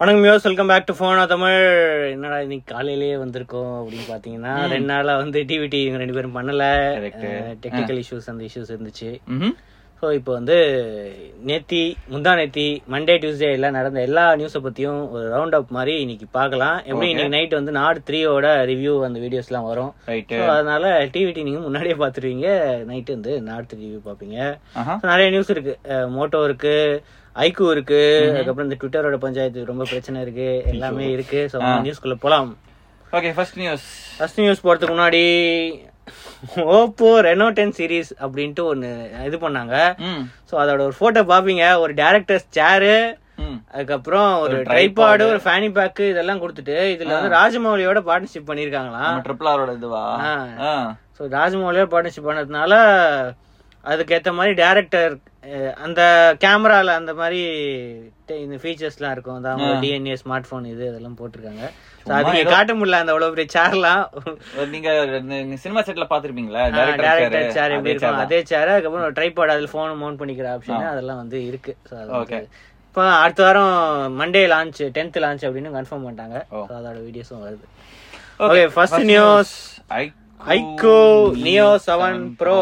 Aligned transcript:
வணக்கம் 0.00 0.24
மியோஸ் 0.24 0.44
welcome 0.46 0.68
back 0.70 0.84
to 0.88 0.94
ஃபோனா 0.96 1.22
தமிழ். 1.30 1.62
என்னடா 2.14 2.36
இன்னைக்கு 2.44 2.66
காலையிலேயே 2.72 3.14
வந்திருக்கோம் 3.22 3.72
அப்படின்னு 3.78 4.04
பாத்தீங்கன்னா 4.10 4.52
ரெண்டு 4.72 4.88
நாளா 4.90 5.14
வந்து 5.22 5.38
டிவிடி 5.48 5.78
இவங்க 5.84 6.00
ரெண்டு 6.02 6.16
பேரும் 6.16 6.36
பண்ணல. 6.36 6.66
டெக்னிக்கல் 7.64 7.98
இஷ்யூஸ் 8.02 8.28
அந்த 8.32 8.44
இஷ்யூஸ் 8.48 8.70
இருந்துச்சு. 8.74 9.10
ஸோ 10.02 10.12
இப்போ 10.18 10.32
வந்து 10.38 10.56
நேத்தி 11.50 11.82
முந்தா 12.12 12.32
நேத்தி 12.42 12.68
மண்டே 12.94 13.18
டியூஸ்டே 13.24 13.50
எல்லாம் 13.56 13.76
நடந்த 13.78 14.00
எல்லா 14.08 14.24
நியூஸை 14.40 14.62
பத்தியும் 14.68 15.02
ஒரு 15.14 15.26
ரவுண்ட் 15.34 15.58
அப் 15.58 15.76
மாதிரி 15.78 15.94
இன்னைக்கு 16.04 16.28
பார்க்கலாம் 16.38 16.78
எப்படி. 16.88 17.08
இன்னைக்கு 17.12 17.36
நைட் 17.36 17.58
வந்து 17.60 17.78
நாடு 17.80 18.06
த்ரீயோட 18.08 18.48
ரிவ்யூ 18.72 18.96
அந்த 19.10 19.18
வீடியோஸ்லாம் 19.26 19.68
வரும். 19.72 19.92
ஸோ 20.40 20.44
அதனால 20.56 20.96
டிவிடி 21.16 21.48
நீங்க 21.48 21.62
முன்னாடியே 21.68 21.98
பார்த்துருவீங்க 22.04 22.48
நைட்டு 22.92 23.16
வந்து 23.18 23.34
நாடு 23.50 23.66
த்ரீ 23.72 23.82
ரிவ்யூ 23.86 24.02
பார்ப்பீங்க 24.10 24.38
நிறைய 25.12 25.28
நியூஸ் 25.36 25.54
இருக்கு. 25.56 25.76
மோட்டோ 26.18 26.42
இருக்கு. 26.50 26.76
ஐக்கு 27.44 27.64
இருக்கு 27.74 28.00
அதுக்கப்புறம் 28.30 28.68
இந்த 28.68 28.78
ட்விட்டரோட 28.80 29.18
பஞ்சாயத்து 29.24 29.68
ரொம்ப 29.70 29.84
பிரச்சனை 29.92 30.22
இருக்கு 30.24 30.48
எல்லாமே 30.72 31.06
இருக்கு. 31.16 31.40
ஸோ 31.52 31.58
நியூஸ்குள்ள 31.86 32.16
போலாம். 32.24 32.48
Okay 33.18 33.30
first 33.36 33.60
news 33.62 33.86
first 34.16 34.40
news 34.42 34.64
போறதுக்கு 34.64 34.96
முன்னாடி 34.96 35.22
ஓப்போ 36.78 37.08
ரெனோ 37.26 37.46
டென் 37.58 37.76
சீரிஸ் 37.78 38.12
அப்படின்ட்டு 38.24 38.64
ஒன்னு 38.72 38.90
இது 39.28 39.38
பண்ணாங்க. 39.46 39.76
ஸோ 40.50 40.54
அதோட 40.62 40.80
ஒரு 40.88 40.96
போட்டோ 41.00 41.22
பாப்பீங்க. 41.32 41.64
ஒரு 41.84 41.94
டேரக்டர்ஸ் 42.02 42.46
சேரு 42.58 42.94
அதுக்கப்புறம் 43.74 44.30
ஒரு 44.44 44.56
ட்ரைபாடு 44.68 45.24
ஒரு 45.32 45.40
ஃபேனி 45.42 45.68
பேக் 45.76 46.00
இதெல்லாம் 46.12 46.40
கொடுத்துட்டு 46.42 46.76
இதுல 46.94 47.12
வந்து 47.16 47.34
ராஜமௌலியோட 47.40 48.00
பார்ட்னர்ஷிப் 48.08 48.48
பண்ணிருக்காங்களாம் 48.48 49.18
ட்ரிபிள் 49.26 49.50
ஆரோட 49.50 49.72
இதுவா? 49.78 50.04
ஸோ 51.16 51.28
ராஜமௌலியோட 51.36 51.88
பார்ட்னர்ஷிப் 51.92 52.28
பண்ணதுனால 52.28 52.72
அதுக்கேற்ற 53.84 54.32
மாதிரி 54.38 54.54
டேரக்டர் 54.62 55.14
அந்த 55.86 56.00
கேமரால 56.44 56.94
அந்த 57.00 57.12
மாதிரி 57.20 57.40
இந்த 58.44 58.56
ஃபீச்சர்ஸ்லாம் 58.62 59.14
இருக்கும். 59.14 59.38
அதாவது 59.40 59.68
டிஎன்ஏ 59.84 60.16
ஸ்மார்ட் 60.22 60.48
ஃபோன் 60.48 60.64
இது 60.72 60.84
அதெல்லாம் 60.90 61.18
போட்டிருக்காங்க. 61.20 61.64
ஸோ 62.06 62.12
அது 62.18 62.32
நீங்க 62.34 62.52
காட்ட 62.54 62.74
முடியல 62.78 63.00
அந்த 63.02 63.14
அவ்வளோ 63.14 63.30
பெரிய 63.34 63.48
சேர்லாம் 63.56 64.04
நீங்க 64.74 64.90
சினிமா 65.64 65.82
செட்ல 65.88 66.06
பாத்திருப்பீங்களா 66.12 66.64
டேரக்டர் 66.78 67.54
சேர் 67.58 67.76
எப்படி 67.76 67.94
இருக்கும். 67.94 68.22
அதே 68.26 68.40
சேர் 68.52 68.72
அதுக்கப்புறம் 68.74 69.16
ட்ரைபாட் 69.18 69.54
அதில் 69.56 69.72
ஃபோன் 69.74 70.00
மவுண்ட் 70.02 70.20
பண்ணிக்கிற 70.22 70.48
ஆப்ஷன் 70.56 70.90
அதெல்லாம் 70.94 71.22
வந்து 71.24 71.40
இருக்கு. 71.50 71.74
ஸோ 71.90 71.94
அது 72.02 72.18
Okay. 72.22 72.42
இப்போ 72.90 73.02
அடுத்த 73.24 73.42
வாரம் 73.46 73.74
மண்டே 74.20 74.40
லான்ச் 74.52 74.78
டென்த் 74.96 75.18
லான்ச் 75.24 75.44
அப்படின்னு 75.48 75.74
கன்ஃபார்ம் 75.76 76.06
பண்ணிட்டாங்க. 76.06 76.38
அதோட 76.78 76.96
வீடியோஸும் 77.08 77.44
வருது. 77.46 77.66
Okay 78.46 78.62
first 78.76 79.04
news 79.12 79.52
iQOO 80.54 80.98
Neo 81.44 81.68
seven 81.86 82.20
Pro 82.40 82.58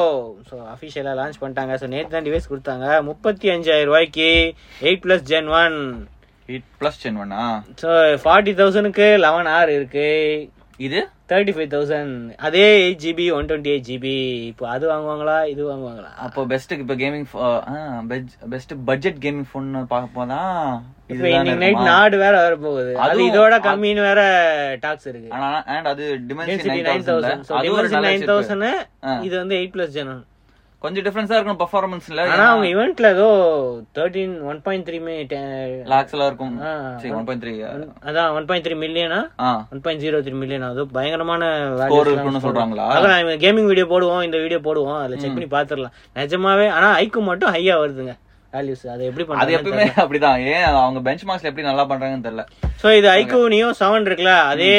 so 0.48 0.55
அஃபிஷியலாக 0.72 1.19
லான்ச் 1.19 1.41
பண்ணிட்டாங்க. 1.41 1.74
ஸோ 1.82 1.86
நேற்று 1.94 2.14
தான் 2.14 2.27
டிவைஸ் 2.28 2.50
கொடுத்தாங்க. 2.52 2.86
முப்பத்தி 3.08 3.46
அஞ்சாயிரம் 3.55 3.88
ரூபாய்க்கு 3.91 4.28
eight 4.86 5.02
plus 5.06 5.24
Gen 5.30 5.50
one 5.62 5.77
eight 6.48 6.69
plus 6.80 7.00
ten 7.02 7.19
ஒன்னா 7.22 7.44
ஸோ 7.82 7.91
ஃபார்ட்டி 8.24 8.52
தௌசண்ட்க்கு 8.60 9.08
லெவன் 9.27 9.50
ஆர் 9.58 9.70
இருக்கு. 9.77 10.08
இது? 10.80 10.98
தேர்ட்டி 11.30 11.52
ஃபைவ் 11.55 11.70
தௌசண்ட் 11.72 12.16
அதே 12.46 12.64
eight 12.78 12.98
GB 13.02 13.27
one 13.34 13.46
twenty 13.48 13.70
eight 13.72 13.86
GB 13.86 14.12
இப்போ 14.48 14.64
அது 14.72 14.84
வாங்குவாங்களா 14.91 15.36
இது 15.52 15.62
வாங்குவாங்களா? 15.64 16.10
அப்போ 16.24 16.41
பெஸ்ட்டுக்கு 16.50 16.84
இப்போ 16.84 16.96
gaming 17.00 17.27
best 18.52 18.74
budget 18.86 19.19
gaming 19.24 19.48
phone 19.48 19.70
பார்க்க 19.92 20.16
போதான் 20.16 20.52
இன்னைக்கு 21.10 21.54
நைட் 21.60 21.82
நாடு 21.88 22.16
வேற 22.19 22.34
வர 22.42 22.54
போகுது 22.62 22.92
அது 23.04 23.27
இதோட 23.27 23.56
கம்மின்னு 23.66 24.04
வேற 24.08 24.20
டாக்ஸ் 24.84 25.08
இருக்கு. 25.10 25.30
ஆனா 25.36 25.50
அண்ட் 25.72 25.88
அது 25.92 26.04
Dimensity 26.24 26.54
density 26.58 26.86
nine 26.88 27.06
thousand 27.10 27.44
so 27.48 27.54
அது 27.58 27.72
ஒரு 27.77 27.88
நல்ல 27.88 28.06
நைன் 28.08 28.22
chip. 28.22 28.30
தௌசண்ட் 28.32 28.69
ஆ. 29.04 29.14
இது 29.22 29.34
வந்து 29.42 29.56
எயிட் 29.60 29.74
ப்ளஸ் 29.77 29.94
ஜென் 29.97 30.14
கொஞ்சம் 30.82 31.05
டிஃபரன்ஸா 31.06 31.36
இருக்கும் 31.36 31.58
பெர்ஃபார்மன்ஸ்ல 31.60 32.24
ஆனா 32.32 32.44
அவங்க 32.48 32.66
இவெண்ட்ல 32.72 33.06
ஏதோ 33.14 33.28
thirteen 33.96 34.34
one 34.46 34.58
point 34.64 34.86
three 34.88 34.98
lakhs 35.86 36.14
எல்லாம் 36.14 36.28
இருக்கும். 36.30 36.52
ஆ, 36.62 36.72
சரி 37.00 37.12
ஒன் 37.12 37.27
பாயிண்ட் 37.27 37.42
த்ரீ 37.44 37.52
அதான் 38.05 38.28
ஒன் 38.36 38.46
பாயிண்ட் 38.48 38.66
த்ரீ 38.66 38.77
மில்லியனா 38.82 39.20
ஆ. 39.41 39.50
One 39.72 39.82
point 39.84 40.04
zero 40.04 40.20
three 40.22 40.34
million 40.34 40.69
அது 40.69 40.84
பயங்கரமான 40.92 41.42
ஸ்கோர் 41.82 42.10
இருக்குன்னு 42.10 42.44
சொல்றாங்களா? 42.44 42.86
அதான் 42.97 43.14
கேமிங் 43.44 43.70
வீடியோ 43.70 43.88
போடுவோம் 43.91 44.22
இந்த 44.22 44.38
வீடியோ 44.38 44.60
போடுவோம் 44.64 45.00
அதுல 45.00 45.19
செக் 45.19 45.37
பண்ணி 45.37 45.50
பாத்துரலாம் 45.53 45.97
நிஜமாவே 46.16 46.69
ஆனா 46.72 46.91
ஐக்கு 47.00 47.22
மட்டும் 47.28 47.54
ஹையா 47.54 47.76
வருதுங்க. 47.82 48.14
வேல்யூஸ் 48.56 48.84
அதை 48.94 49.05
எப்படி 49.11 49.25
அது 49.43 49.56
எப்பவுமே 49.59 49.87
அப்படிதான். 50.03 50.39
ஏன் 50.55 50.67
அவங்க 50.84 51.00
பெஞ்ச் 51.09 51.25
மார்க்ஸ்ல 51.28 51.50
எப்படி 51.50 51.67
நல்லா 51.71 51.84
பண்றாங்கன்னு 51.91 52.27
தெரியல. 52.28 52.44
சோ 52.83 52.89
இது 52.99 53.09
ஐக்கு 53.17 53.39
நியோ 53.55 53.69
செவன் 53.81 54.06
இருக்குல்ல 54.09 54.33
அதே 54.53 54.72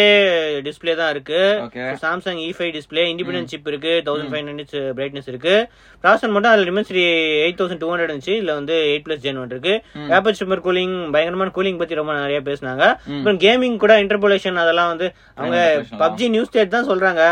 டிஸ்ப்ளே 0.68 0.94
தான் 1.02 1.12
இருக்கு. 1.14 1.40
Okay 1.66 1.86
Samsung 2.04 2.40
E 2.48 2.50
five 2.58 2.72
display 2.78 3.06
independent 3.14 3.52
chip 3.54 3.70
இருக்கு 3.72 3.94
தௌசண்ட் 4.08 4.32
ஃபைவ் 4.34 4.50
ஹண்ட்ரட் 4.50 4.76
பிரைட்னஸ் 4.98 5.30
இருக்கு. 5.34 5.56
ப்ராசர் 6.04 6.34
மட்டும் 6.34 6.52
அதுல 6.52 6.68
Dimensity 6.70 7.06
eight 7.46 7.60
thousand 7.62 7.82
two 7.84 7.90
hundred 7.92 8.10
இருந்துச்சு 8.10 8.36
இதுல 8.40 8.56
வந்து 8.60 8.76
எயிட் 8.92 9.06
பிளஸ் 9.08 9.24
ஜென் 9.26 9.40
ஒன் 9.44 9.54
இருக்கு. 9.56 9.76
வேப்பர் 10.12 10.40
சூப்பர் 10.42 10.66
கூலிங் 10.68 10.98
பயங்கரமான 11.16 11.54
கூலிங் 11.58 11.80
பத்தி 11.82 12.02
ரொம்ப 12.02 12.20
நிறைய 12.20 12.42
பேசுனாங்க. 12.50 12.84
அப்புறம் 13.16 13.40
கேமிங் 13.46 13.80
கூட 13.86 13.96
இன்டர்போலேஷன் 14.04 14.62
அதெல்லாம் 14.66 14.92
வந்து 14.94 15.10
அவங்க 15.40 15.58
பப்ஜி 16.04 16.28
நியூஸ் 16.36 16.52
ஸ்டேட் 16.52 16.76
தான் 16.78 16.90
சொல்றாங்க. 16.92 17.24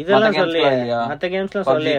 இதெல்லாம் 0.00 0.34
சொல்லி? 0.38 0.60
மத்த 1.10 1.28
கேம்ஸ்லாம் 1.32 1.66
சொல்லி 1.68 1.92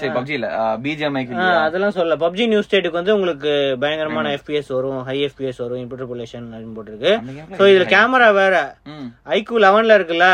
சரி 0.00 0.10
பப்ஜி 0.16 0.34
இல்ல. 0.38 0.48
பிஜிஎம்ஐக்கு 0.84 1.36
அதெல்லாம் 1.66 1.94
சொல்ல 1.98 2.16
பப்ஜி 2.22 2.44
நியூஸ் 2.52 2.66
ஸ்டேட்டுக்கு 2.68 2.98
வந்து 3.00 3.14
உங்களுக்கு 3.16 3.52
பயங்கரமான 3.82 4.32
எஃபிஎஸ் 4.38 4.70
வரும் 4.76 5.00
ஹை 5.08 5.16
எஃபிஎஸ் 5.28 5.60
வரும் 5.64 5.80
இன்டர்போலேஷன் 5.84 6.46
அப்படின்னு 6.52 6.76
போட்டிருக்கு. 6.78 7.12
ஸோ 7.58 7.70
இதுல 7.72 7.86
கேமரா 7.94 8.28
வேற. 8.40 8.54
ம். 8.94 9.08
ஐக்கு 9.36 9.64
லெவன்ல 9.66 9.98
இருக்குல்ல? 10.00 10.28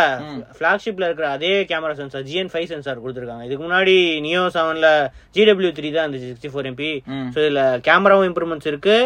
ஃபிளாக்ஷிப்ல 0.58 1.08
இருக்கிற 1.08 1.28
அதே 1.36 1.54
camera 1.72 1.96
sensor 2.00 2.26
GN 2.30 2.52
five 2.54 2.70
sensor 2.72 3.02
கொடுத்துருக்காங்க. 3.04 3.46
இதுக்கு 3.48 3.66
முன்னாடி 3.68 3.96
நியோ 4.26 4.44
செவன்ல 4.56 4.88
ஜிடபிள்யூ 5.36 5.72
த்ரீ 5.78 5.90
தான் 5.90 6.06
இருந்துச்சு 6.06 6.30
சிக்ஸ்டி 6.32 6.52
ஃபோர் 6.54 6.70
எம்பி. 6.72 6.90
ஸோ 7.34 7.38
இதுல 7.44 7.62
கேமராவும் 7.88 8.30
இம்ப்ரூவ்மெண்ட்ஸ் 8.30 8.70
இருக்கு. 8.72 8.96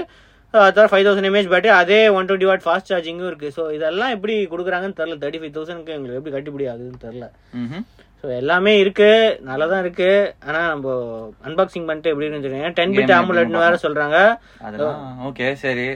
அதான் 0.55 0.91
ஃபைவ் 0.91 1.05
தௌசண்ட் 1.07 1.29
எம்ஏஹெச் 1.29 1.53
பேட்டரி 1.53 1.73
அதே 1.81 1.99
ஒன் 2.17 2.27
டுவெண்ட்டி 2.29 2.49
வாட் 2.51 2.65
ஃபாஸ்ட் 2.67 2.91
சார்ஜிங்கும் 2.91 3.31
இருக்கு. 3.31 3.49
ஸோ 3.57 3.63
இதெல்லாம் 3.77 4.13
எப்படி 4.17 4.35
கொடுக்குறாங்கன்னு 4.53 4.99
தெரியல. 5.01 5.19
தேர்ட்டி 5.23 5.41
ஃபைவ் 5.43 5.55
தௌசண்ட்க்கு 5.57 5.95
எங்களுக்கு 5.97 6.21
எப்படி 6.21 6.35
கட்டுப்படி 6.37 6.67
ஆகுதுன்னு 6.73 7.03
ம்ஹும். 7.63 7.85
ஸோ 8.21 8.27
எல்லாமே 8.41 8.73
இருக்கு. 8.83 9.11
நல்லா 9.51 9.67
தான் 9.73 9.83
இருக்கு. 9.85 10.11
ஆனா 10.49 10.61
நம்ம 10.73 10.95
அன்பாக்சிங் 11.49 11.89
பண்ணிட்டு 11.89 12.13
எப்படி 12.13 12.29
இருந்துச்சு 12.29 12.73
டென் 12.79 12.97
பிட் 12.99 13.15
ஆமுலட்னு 13.19 13.65
வேற 13.65 13.77
அதெல்லாம் 14.69 15.21
ஓகே 15.31 15.49
சரி 15.65 15.89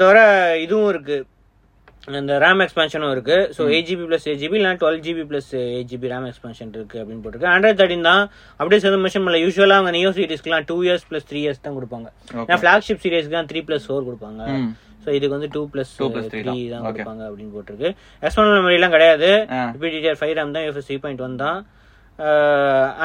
தவிர 0.00 0.18
இதுவும் 0.64 0.90
இருக்கு. 0.92 1.18
இந்த 2.20 2.34
ரேம் 2.42 2.62
எக்ஸ்பான்ஷனும் 2.64 3.12
இருக்கு. 3.14 3.36
So 3.56 3.62
eight 3.72 3.88
GB 3.88 4.04
plus 4.10 4.26
eight 4.28 4.40
GB 4.42 4.56
இல்லை 4.60 4.70
twelve 4.82 5.00
GB 5.06 5.24
plus 5.30 5.50
eight 5.60 5.90
GB 5.90 6.10
RAM 6.12 6.28
expansion 6.30 6.70
இருக்கு 6.78 6.98
அப்படின்னு 7.00 7.22
போட்டிருக்கு. 7.24 7.50
ஆண்ட்ராய்ட் 7.54 7.80
தேர்ட்டின் 7.80 8.06
தான் 8.10 8.22
அப்படியே 8.60 8.80
சேர்ந்து 8.84 9.00
மென்ஷன் 9.02 9.24
பண்ணல 9.24 9.40
யூஸ்வலாக 9.44 9.78
அவங்க 9.80 9.92
Neo 9.96 10.12
சீரிஸ்க்குலாம் 10.18 10.66
two 10.70 10.76
years 10.86 11.04
plus 11.10 11.26
three 11.30 11.40
years 11.44 11.64
தான் 11.66 11.76
கொடுப்பாங்க. 11.78 12.08
ஏன்னா 12.46 12.58
ஃபிளாக்ஷிப் 12.62 13.02
சீரிஸ்க்கு 13.04 13.36
தான் 13.38 13.50
த்ரீ 13.50 13.62
பிளஸ் 13.68 13.86
ஃபோர் 13.88 14.06
கொடுப்பாங்க. 14.08 14.40
ஸோ 15.04 15.08
இதுக்கு 15.16 15.34
வந்து 15.36 15.50
டூ 15.56 15.60
பிளஸ் 15.72 15.92
2 15.98 16.08
plus 16.14 16.24
த்ரீ 16.32 16.40
3 16.46 16.64
தான். 16.72 16.82
கொடுப்பாங்க 16.86 17.22
அப்படின்னு 17.28 17.52
போட்டிருக்கு. 17.56 17.90
எக்ஸ்டர்னல் 18.24 18.56
மெமரிலாம் 18.56 18.94
கிடையாது. 18.96 19.30
பிடிடிஆர் 19.82 20.18
ஃபைவ் 20.22 20.34
ரேம் 20.38 20.56
தான் 20.56 20.66
எஃப்எஸ் 20.70 20.88
த்ரீ 20.88 20.98
பாயிண்ட் 21.04 21.22
ஒன் 21.26 21.36
தான். 21.44 21.60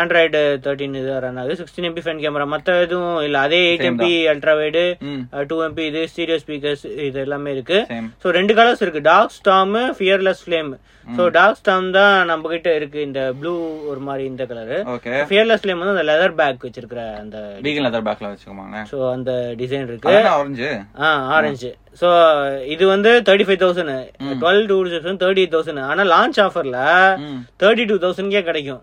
ஆண்ட்ராய்டு 0.02 0.42
தேர்ட்டின் 0.66 0.98
இது 1.02 1.12
ரன் 1.26 1.40
ஆகுது 1.42 1.58
சிக்ஸ்டீன் 1.59 1.88
எம்பி 1.90 2.03
ஃபேன் 2.06 2.22
கேமரா 2.24 2.46
மற்ற 2.53 2.74
எதுவும் 2.86 3.20
இல்லை. 3.28 3.40
அதே 3.48 3.59
எயிட் 3.68 3.86
எம்பி 3.90 4.12
அல்ட்ரா 4.31 4.56
வைடு 4.62 4.84
ம். 5.12 5.22
டூ 5.52 5.58
எம்பி 5.68 5.84
இது 5.92 6.02
ஸ்டீரியோ 6.12 6.38
ஸ்பீக்கர்ஸ் 6.44 6.84
இது 7.08 7.20
எல்லாமே 7.25 7.54
இருக்கு. 7.58 7.80
ஸோ 8.24 8.34
ரெண்டு 8.40 8.56
கலர்ஸ் 8.59 8.84
இருக்கு. 8.86 9.04
Dark 9.12 9.38
storm 9.40 9.78
fearless 10.00 10.44
flame 10.46 10.72
so 11.08 11.24
dark 11.38 11.59
storm 11.62 11.88
தான் 11.98 12.14
நம்ம 12.30 12.50
கிட்ட 12.54 12.70
இருக்கு. 12.80 13.00
இந்த 13.08 13.22
ப்ளூ 13.40 13.54
ஒரு 13.92 14.02
மாதிரி 14.08 14.24
இந்த 14.31 14.44
கலரு 14.52 14.78
ஃபியர்லெஸ் 15.31 15.62
ஃப்ளேம் 15.64 15.81
வந்து 15.81 15.96
அந்த 15.96 16.06
லெதர் 16.12 16.38
பேக் 16.40 16.66
வச்சிருக்கிற 16.68 17.02
அந்த 17.24 17.38
லெதர் 17.88 18.08
பேக்ல 18.08 18.31
வச்சுக்கோங்க 18.31 18.81
ஸோ 18.92 19.00
அந்த 19.16 19.31
டிசைன் 19.62 19.86
இருக்கு. 19.90 20.16
ஆரஞ்சு 20.36 20.70
ஆ 21.06 21.12
ஆரஞ்சு 21.36 21.72
ஸோ 22.02 22.08
இது 22.74 22.84
வந்து 22.94 23.12
thirty 23.28 23.48
five 23.50 23.62
thousand 23.64 23.94
twelve 24.42 24.66
two 24.72 24.78
thousand 24.96 25.22
thirty 25.24 25.44
eight 25.44 25.56
thousand 25.56 25.84
ஆனால் 25.92 26.12
லான்ச் 26.16 26.42
ஆஃபர்ல 26.48 26.80
தேர்ட்டி 27.64 27.86
டூ 27.92 27.98
தௌசண்ட்கே 28.06 28.44
கிடைக்கும். 28.50 28.81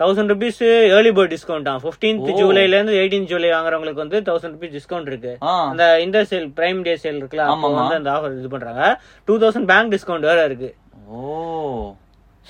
Thousand 0.00 0.30
rupees 0.32 0.60
early 0.96 1.10
bird 1.10 1.32
discount 1.34 1.62
தான் 1.62 1.80
ஃபிஃப்டீன்த் 1.82 2.22
ஜூலைல 2.38 2.76
இருந்து 2.76 2.94
எயிட்டீன் 3.00 3.26
ஜூலை 3.32 3.48
வாங்குறவங்களுக்கு 3.50 4.02
வந்து 4.04 4.20
தௌசண்ட் 4.20 4.54
ருபீஸ் 4.54 4.76
டிஸ்கவுண்ட் 4.76 5.06
இருக்கு. 5.06 5.36
அந்த 5.70 6.00
இந்த 6.00 6.18
சேல் 6.30 6.48
பிரைம் 6.58 6.82
டே 6.82 6.94
சேல் 7.02 7.18
இருக்குல்ல 7.20 7.44
அப்போ. 7.52 7.68
வந்து 7.80 7.94
அந்த 7.94 8.10
ஆஃபர் 8.10 8.38
இது 8.38 8.48
பண்றாங்க. 8.48 9.00
டூ 9.24 9.38
தௌசண்ட் 9.38 9.68
பேங்க் 9.72 9.92
டிஸ்கவுண்ட் 9.94 10.28
வேற 10.30 10.44
இருக்கு. 10.44 10.70
ஓ. 11.08 11.20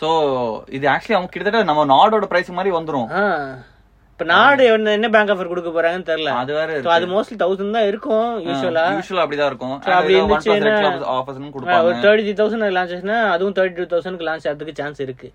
சோ 0.00 0.08
இது 0.69 0.88
ஆக்சுவலி 0.88 1.16
அவங்க 1.19 1.30
கிட்டத்தட்ட 1.30 1.72
நம்ம 1.72 1.84
நாடோட 1.94 2.24
பிரைஸ் 2.24 2.50
மாதிரி 2.50 2.76
வந்துரும். 2.76 3.08
இப்ப 4.12 4.24
நாடு 4.24 4.64
என்ன- 4.64 4.90
என்ன 4.90 5.08
பேங்க் 5.08 5.28
ஆஃபர் 5.28 5.48
கொடுக்க 5.48 5.70
போறாங்கன்னு 5.70 6.08
தெரியல. 6.08 6.28
அது 6.32 6.52
வேற 6.52 6.90
அது 6.90 7.06
மோஸ்ட்லி 7.06 7.36
தௌசண்ட் 7.38 7.70
தான் 7.70 7.86
இருக்கும் 7.86 8.46
யூஸ்வலா 8.46 8.84
யூஷுவலா 8.96 9.22
அப்படிதான் 9.24 9.46
இருக்கும். 9.46 9.80
அப்படி 9.92 10.14
இருந்துச்சுன்னா- 10.20 11.82
ஒரு 11.82 11.94
தேர்ட்டி 11.94 12.24
த்ரீ 12.24 12.34
தௌசண்ட் 12.34 12.76
லான்ச் 12.76 12.92
ஆச்சுன்னா 12.94 13.30
அதுவும் 13.30 13.54
தேர்ட்டி 13.54 13.84
டூ 13.84 13.96
தௌசண்ட்க்கு 13.96 14.28
லான்ச் 14.28 14.46
ஆகிறதுக்கு 14.48 14.74
சான்ஸ் 14.74 15.00
இருக்கு. 15.00 15.32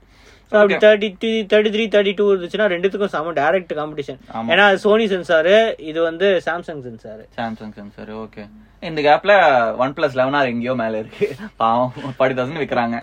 ஸோ 0.51 0.55
அப்படி 0.55 0.73
thirty 0.75 1.09
three 1.23 1.31
thirty 1.53 1.71
three 1.75 1.85
thirty 1.95 2.13
two 2.15 2.33
இருந்துச்சுன்னா 2.33 2.67
ரெண்டுத்துக்கும் 2.67 3.05
சம 3.05 3.31
டைரக்ட் 3.31 3.73
காம்படிஷன். 3.75 4.19
ஏன்னா 4.51 4.57
அது 4.57 4.77
சோனி 4.77 5.05
சென்சாரு 5.05 5.79
இது 5.79 6.01
வந்து 6.01 6.41
Samsung 6.45 6.83
sensor 6.87 7.23
Samsung 7.37 7.73
sensor 7.73 8.15
okay 8.15 8.49
இந்த 8.79 9.01
கேப்ல 9.01 9.31
ஒன் 9.77 9.93
பிளஸ் 9.93 10.13
லெவன் 10.13 10.33
ஆர் 10.33 10.45
எங்கேயோ 10.45 10.75
மேல 10.75 10.97
இருக்கு. 10.97 11.35
பாவம் 11.55 11.93
ஃபார்ட்டி 12.19 12.37
தௌசண்ட் 12.39 12.61
விக்கிறாங்க. 12.63 12.97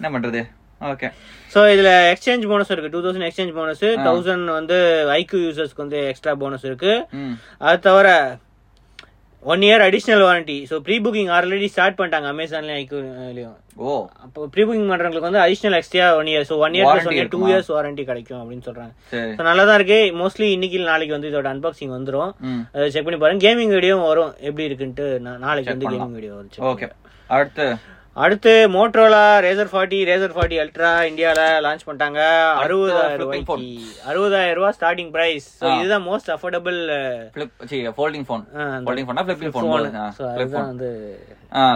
என்ன 0.00 0.18
பண்றது? 0.18 0.42
ஓகே 0.92 1.08
ஸோ 1.52 1.60
இதுல 1.72 1.90
எக்ஸ்சேஞ்ச் 2.12 2.48
போனஸ் 2.50 2.72
இருக்கு. 2.72 2.92
Two 2.94 3.02
thousand 3.04 3.26
exchange 3.26 3.56
bonus 3.58 3.84
thousand 4.06 4.48
வந்து 4.58 4.78
ஐக்யூ 5.16 5.40
யூசர்ஸ்க்கு 5.44 5.84
வந்து 5.84 6.00
எக்ஸ்ட்ரா 6.10 6.32
போனஸ் 6.42 6.66
இருக்கு. 6.70 6.94
அது 7.66 7.78
தவிர 7.86 8.08
one 9.42 9.62
year 9.66 9.82
additional 9.86 10.22
warranty 10.26 10.56
so 10.68 10.74
pre 10.84 10.96
booking 11.04 11.30
already 11.36 11.66
start 11.72 11.96
பண்ணிட்டாங்க 11.96 12.28
அமேசான்லயும் 12.32 12.78
ஐக்கியம் 12.78 13.56
ஓ. 13.86 13.90
அப்போ 14.24 14.46
ப்ரீ 14.52 14.62
புக்கிங் 14.66 14.90
பண்றவங்களுக்கு 14.92 15.28
வந்து 15.28 15.42
additional 15.44 15.76
extra 15.78 16.06
one 16.20 16.30
year 16.32 16.46
so 16.50 16.56
one 16.64 16.76
year 16.76 16.86
plus 16.86 16.94
Warranty 16.94 17.10
one 17.10 17.18
year 17.18 17.32
two? 17.34 17.40
Years 17.50 17.70
warranty 17.74 18.04
கிடைக்கும் 18.10 18.40
அப்படின்னு 18.40 18.66
சொல்றாங்க. 18.68 18.92
ஸோ 19.36 19.44
நல்லா 19.48 19.64
தான் 19.70 19.78
இருக்கு. 19.80 19.98
மோஸ்ட்லி 20.20 20.48
இன்னைக்கு 20.56 20.78
நாளைக்கு 20.90 21.16
வந்து 21.16 21.30
இதோட 21.32 21.48
அன்பாக்சிங் 21.54 21.94
வந்துரும். 21.96 22.30
ம். 22.48 22.62
அதை 22.74 22.86
செக் 22.94 23.06
பண்ணி 23.08 23.20
பாருங்க. 23.24 23.44
கேமிங் 23.46 23.74
வீடியோவும் 23.76 24.08
வரும். 24.10 24.32
எப்படி 24.48 24.66
இருக்குன்ட்டு 24.68 25.06
நாளைக்கு 25.46 25.72
வந்து. 25.74 25.88
கேமிங் 25.88 26.16
வீடியோ 26.18 26.34
வரும். 26.34 26.64
ஓகே 26.72 26.88
அடுத்து. 27.30 27.66
அடுத்து 28.22 28.50
Motorola 28.74 29.22
Razr 29.44 29.70
forty 29.70 29.98
Razr 30.08 30.34
forty 30.34 30.56
ultra 30.62 30.90
இந்தியால 31.08 31.40
லான்ச் 31.64 31.84
பண்ணிட்டாங்க. 31.86 32.20
அறுபதாயிரம் 32.64 33.22
ரூபாய்க்கு. 33.22 33.56
அறுபதாயிரம் 34.10 34.58
ரூபாய் 34.58 34.74
ஸ்டார்டிங் 34.76 35.10
பிரைஸ். 35.16 35.48
இதுதான் 35.78 36.04
most 36.10 36.30
affordable 36.34 36.78
folding 37.98 38.26
phone 38.28 38.44
folding 38.86 39.06
ஃபோனா 39.08 39.24
flipping 39.26 39.54
phone 39.56 39.88
அதுதான் 40.34 40.68
வந்து 40.72 40.90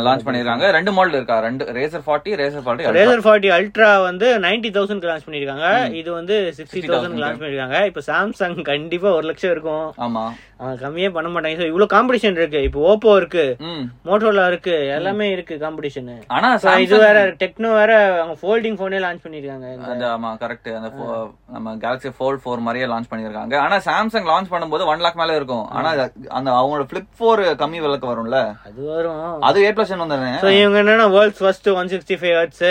லான்ச் 0.06 0.24
பண்ணிருக்காங்க. 0.26 0.66
ரெண்டு 0.76 0.92
மாடல் 0.94 1.16
இருக்கா? 1.18 1.38
ரெண்டு 1.48 1.64
Razr 1.78 2.06
40 2.08 2.38
Razr 2.42 2.64
40 2.68 2.94
Razr 2.98 3.24
forty 3.26 3.50
ultra 3.56 3.90
வந்து 4.08 4.28
நைன்டி 4.46 4.70
தௌசண்ட்க்கு 4.76 5.10
லான்ச் 5.10 5.26
பண்ணிருக்காங்க. 5.26 5.66
இது 6.00 6.10
வந்து 6.20 6.36
சிக்ஸ்டி 6.58 6.80
60,000 6.80 6.92
தௌசண்ட் 6.94 7.22
லான்ச் 7.24 7.40
பண்ணிருக்காங்க. 7.42 7.80
இப்போ 7.90 8.02
சாம்சங் 8.10 8.56
கண்டிப்பா 8.70 9.10
ஒரு 9.18 9.26
லட்சம் 9.30 9.54
இருக்கும். 9.56 9.86
ஆமா. 10.06 10.24
அவன் 10.60 10.78
கம்மியே 10.78 11.08
பண்ண 11.10 11.28
மாட்டாங்க. 11.28 11.56
ஸோ 11.58 11.66
இவ்வளவு 11.66 11.92
காம்படிஷன் 11.92 12.38
இருக்கு. 12.38 12.62
இப்போ 12.62 12.80
ஓப்போ 12.88 13.16
இருக்கு. 13.16 13.44
மோட்டோலா 14.06 14.46
இருக்கு. 14.46 14.74
எல்லாமே 14.88 15.30
இருக்கு 15.30 15.54
காம்படிஷன் 15.56 16.08
ஆனா 16.28 16.48
இது 16.78 16.98
வேற 16.98 17.18
டெக்னோ 17.40 17.70
வேற 17.72 17.92
அவங்க 18.22 18.36
ஃபோல்டிங் 18.42 18.78
போனே 18.80 18.98
லான்ச் 18.98 19.22
பண்ணிருக்காங்க. 19.24 19.66
அந்த 19.88 20.06
ஆமா 20.14 20.30
கரெக்ட் 20.42 20.70
அந்த 20.74 20.90
நம்ம 21.50 21.74
கேலக்ஸி 21.76 22.12
ஃபோல்ட் 22.18 22.42
ஃபோர் 22.44 22.58
மாதிரியே 22.58 22.86
லான்ச் 22.86 23.10
பண்ணிருக்காங்க. 23.10 23.56
ஆனா 23.58 23.76
சாம்சங் 23.80 24.28
லான்ச் 24.28 24.50
பண்ணும்போது 24.50 24.86
ஒன் 24.86 24.98
லாக் 24.98 25.16
மேல 25.16 25.34
இருக்கும். 25.34 25.64
ஆனா 25.70 25.90
அது- 25.96 26.10
அந்த 26.30 26.50
அவங்களோட 26.52 26.86
பிளிப் 26.92 27.10
ஃபோர் 27.18 27.42
கம்மி 27.56 27.80
விலைக்கு 27.80 28.10
வரும்ல? 28.12 28.40
அது 28.66 28.80
வரும். 28.86 29.22
அது 29.42 29.60
எயிட் 29.62 29.78
பிளஸ் 29.78 29.94
ஒன் 29.96 30.08
தானே 30.08 30.30
ஸோ 30.42 30.50
இவங்க 30.58 30.82
என்னன்னா 30.82 31.08
world's 31.10 31.38
first 31.38 31.68
one 31.74 31.88
sixty 31.88 32.18
five 32.20 32.36
hertz 32.38 32.66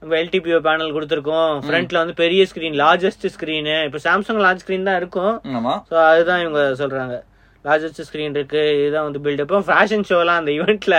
நம்ம 0.00 0.16
எல்டிபிஓ 0.22 0.58
பேனல் 0.66 0.92
கொடுத்துருக்கோம். 0.96 1.52
ஃப்ரண்ட்ல 1.66 1.96
வந்து 2.02 2.14
பெரிய 2.20 2.42
ஸ்கிரீன் 2.50 2.76
லார்ஜஸ்ட் 2.82 3.26
ஸ்கிரீனு 3.36 3.74
இப்போ 3.86 3.98
சாம்சங் 4.04 4.42
லார்ஜ் 4.44 4.62
ஸ்கிரீன் 4.64 4.86
தான் 4.88 5.00
இருக்கும். 5.02 5.34
ஸோ 5.90 5.96
அதுதான் 6.10 6.42
இவங்க 6.44 6.60
சொல்றாங்க. 6.82 7.16
லார்ஜஸ்ட் 7.64 8.00
ஸ்கிரீன் 8.08 8.36
இருக்கு. 8.38 8.60
இதுதான் 8.80 9.06
வந்து 9.06 9.20
பில்டப் 9.24 9.54
ஃபேஷன் 9.68 10.04
ஷோலாம் 10.08 10.40
அந்த 10.40 10.50
ஈவெண்ட்ல 10.56 10.96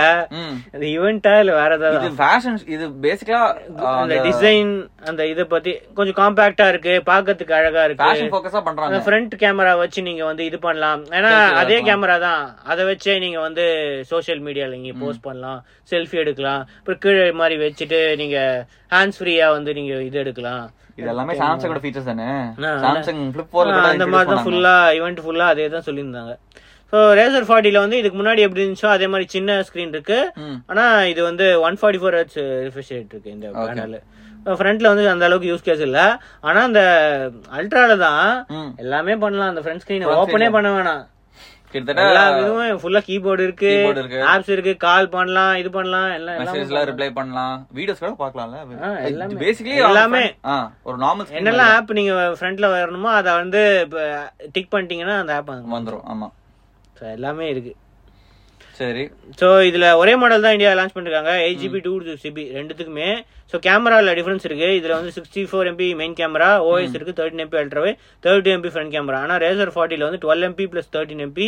அந்த 0.74 0.86
ஈவெண்ட்டா 0.96 1.34
இல்ல 1.40 1.52
வேற 1.60 1.76
இது 1.76 1.86
ஏதாவது 1.90 2.10
ஃபேஷன் 2.20 2.58
இது 2.76 2.86
பேசிக்கலா 3.06 3.42
அந்த 4.02 4.16
டிசைன் 4.28 4.72
அந்த 5.10 5.28
இத 5.28 5.46
பத்தி 5.46 5.72
கொஞ்சம் 5.94 6.18
காம்பாக்டா 6.22 6.68
இருக்கு 6.68 6.94
பாக்கிறதுக்கு 7.10 7.58
அழகா 7.60 7.84
இருக்கு. 7.84 8.04
ஃபேஷன் 8.04 8.32
ஃபோக்கஸா 8.34 8.62
பண்றாங்க. 8.68 8.90
அந்த 8.90 9.02
ஃப்ரண்ட் 9.06 9.36
கேமரா 9.44 9.78
வச்சு 9.78 10.02
நீங்க 10.02 10.26
வந்து 10.26 10.46
இது 10.46 10.60
பண்ணலாம். 10.60 11.04
ஏன்னா 11.18 11.32
அதே. 11.62 11.78
கேமரா 11.90 12.20
தான். 12.20 12.44
அதை 12.64 12.86
வச்சே 12.86 13.20
நீங்க 13.20 13.40
வந்து 13.40 13.66
சோஷியல் 14.12 14.44
மீடியால 14.48 14.76
நீங்க 14.78 14.94
போஸ்ட் 15.04 15.26
பண்ணலாம். 15.28 15.60
செல்ஃபி 15.92 16.18
எடுக்கலாம். 16.24 16.62
அப்புறம் 16.80 17.00
கீழே 17.00 17.32
மாதிரி 17.32 17.58
வச்சுட்டு 17.66 18.18
நீங்க 18.18 18.38
ஹேண்ட்ஸ் 18.92 19.22
ஃப்ரீயா 19.22 19.50
வந்து 19.52 19.74
நீங்க 19.74 19.94
இது 20.10 20.20
எடுக்கலாம். 20.20 20.66
இது 21.00 21.10
எல்லாமே 21.12 21.34
சாம்சங்கோட 21.40 21.82
ஃபீச்சர்ஸ் 21.84 22.10
தானே? 22.10 22.28
சாம்சங் 22.84 23.22
ஃபிளிப் 23.32 23.52
ஃபோர்ல 23.52 23.72
ஆ, 23.72 23.76
கூட 23.76 23.86
அந்த 23.86 23.98
introduce 23.98 24.16
மாதிரி 24.16 24.32
தான். 24.34 24.46
ஃபுல்லா 24.46 24.76
ஈவெண்ட் 24.98 25.22
ஃபுல்லா 25.26 25.48
அதே 25.54 25.68
தான் 25.70 25.88
சொல்லியிருந்தாங்க 25.88 26.34
ஸோ 26.94 27.00
ரேசர் 27.18 27.48
ஃபார்ட்டில 27.48 27.82
வந்து 27.82 27.98
இதுக்கு 28.00 28.18
முன்னாடி 28.20 28.42
எப்படி 28.46 28.64
இருந்துச்சோ 28.64 28.90
அதே 28.94 29.08
மாதிரி 29.10 29.26
சின்ன 29.34 29.58
ஸ்கிரீன் 29.68 29.92
இருக்கு. 29.96 30.18
ஆனா 30.72 30.84
இது 31.12 31.22
வந்து 31.28 31.46
one 31.66 31.78
forty 31.80 32.02
four 32.02 32.18
H 32.20 32.38
refresh 32.66 32.90
rate 32.94 33.14
இருக்கு 33.14 33.34
இந்த. 33.34 33.48
பேனல் 33.60 34.00
ஃப்ரண்ட்ல 34.56 34.92
வந்து 34.92 35.06
அந்த 35.12 35.24
அளவுக்கு 35.28 35.50
யூஸ் 35.50 35.66
கேஸ் 35.66 35.84
இல்ல. 35.88 36.00
ஆனா 36.44 36.60
அந்த 36.68 36.82
அல்ட்ரால 37.58 37.98
தான் 38.04 38.24
எல்லாமே 38.84 39.16
பண்ணலாம். 39.24 39.52
அந்த 39.52 39.64
ஃப்ரண்ட் 39.64 39.84
ஸ்கிரீன் 39.84 40.06
ஓப்பனே. 40.16 40.48
பண்ண 40.56 40.70
வேணாம். 40.76 41.04
கிட்டத்தட்ட 41.74 42.78
ஃபுல்லா 42.82 43.00
கீபோர்டு 43.08 43.44
இருக்கு. 43.48 43.72
ஆப்ஸ் 44.32 44.52
இருக்கு. 44.54 44.74
கால் 44.86 45.10
பண்ணலாம் 45.16 45.54
இது 45.62 45.70
பண்ணலாம் 45.76 46.08
எல்லாம் 46.18 46.40
மெசேஜ்ல 46.42 46.72
எல்லாம் 46.72 46.88
ரிப்ளை 46.92 47.10
பண்ணலாம். 47.20 47.56
வீடியோஸ் 47.78 48.02
கூட 48.04 48.14
பார்க்கலாம்ல. 48.24 48.60
ஆ, 48.86 48.90
எல்லாமே. 49.10 49.40
பேசிக்கலி 49.44 49.78
எல்லாமே. 49.90 50.24
ஒரு 50.88 50.98
நார்மல் 51.04 51.36
என்னெல்லாம் 51.40 51.74
ஆப் 51.76 51.98
நீங்க 52.00 52.16
ஃப்ரண்ட்ல 52.40 52.70
வரணுமோ 52.76 53.12
அதை 53.20 53.34
வந்து 53.42 53.62
டிக் 54.56 54.74
பண்ணிட்டீங்கன்னா 54.76 55.18
அந்த 55.24 55.36
ஆப் 55.40 55.52
வந்துரும். 55.78 56.06
ஆமா. 56.14 56.30
எல்லாமே 57.18 57.46
இருக்கு. 57.54 57.74
சரி. 58.80 59.04
ஸோ 59.40 59.48
இதுல 59.70 59.86
ஒரே 60.02 60.14
மாடல் 60.22 60.46
தான் 60.46 60.56
இந்தியா 60.56 60.72
லான்ச் 60.80 60.96
பண்ணிருக்காங்க. 60.96 61.32
எயிட் 61.46 61.62
ஜிபி 61.64 61.80
டூ 61.86 61.94
ஜிபி 62.24 62.44
ரெண்டுத்துக்குமே 62.58 63.10
ஸோ 63.52 63.58
கேமரால 63.66 64.14
டிஃபரன்ஸ் 64.18 64.46
இருக்கு. 64.48 64.68
இதுல 64.80 64.94
வந்து 64.98 65.12
sixty 65.16 65.44
four 65.50 65.68
MP 65.70 65.88
main 66.02 66.16
camera 66.20 66.50
OS 66.70 66.96
இருக்கு 66.98 67.14
thirteen 67.20 67.44
MP 67.46 67.58
அல்ட்ராவே 67.62 67.92
thirty 68.26 68.52
MP 68.56 68.70
front 68.74 68.94
camera 68.96 69.20
ஆனா 69.26 69.36
ரேசர் 69.44 69.72
ஃபார்ட்டில 69.76 70.08
வந்து 70.08 70.20
twelve 70.26 70.46
MP 70.50 70.66
plus 70.74 70.92
thirteen 70.96 71.24
MP 71.28 71.48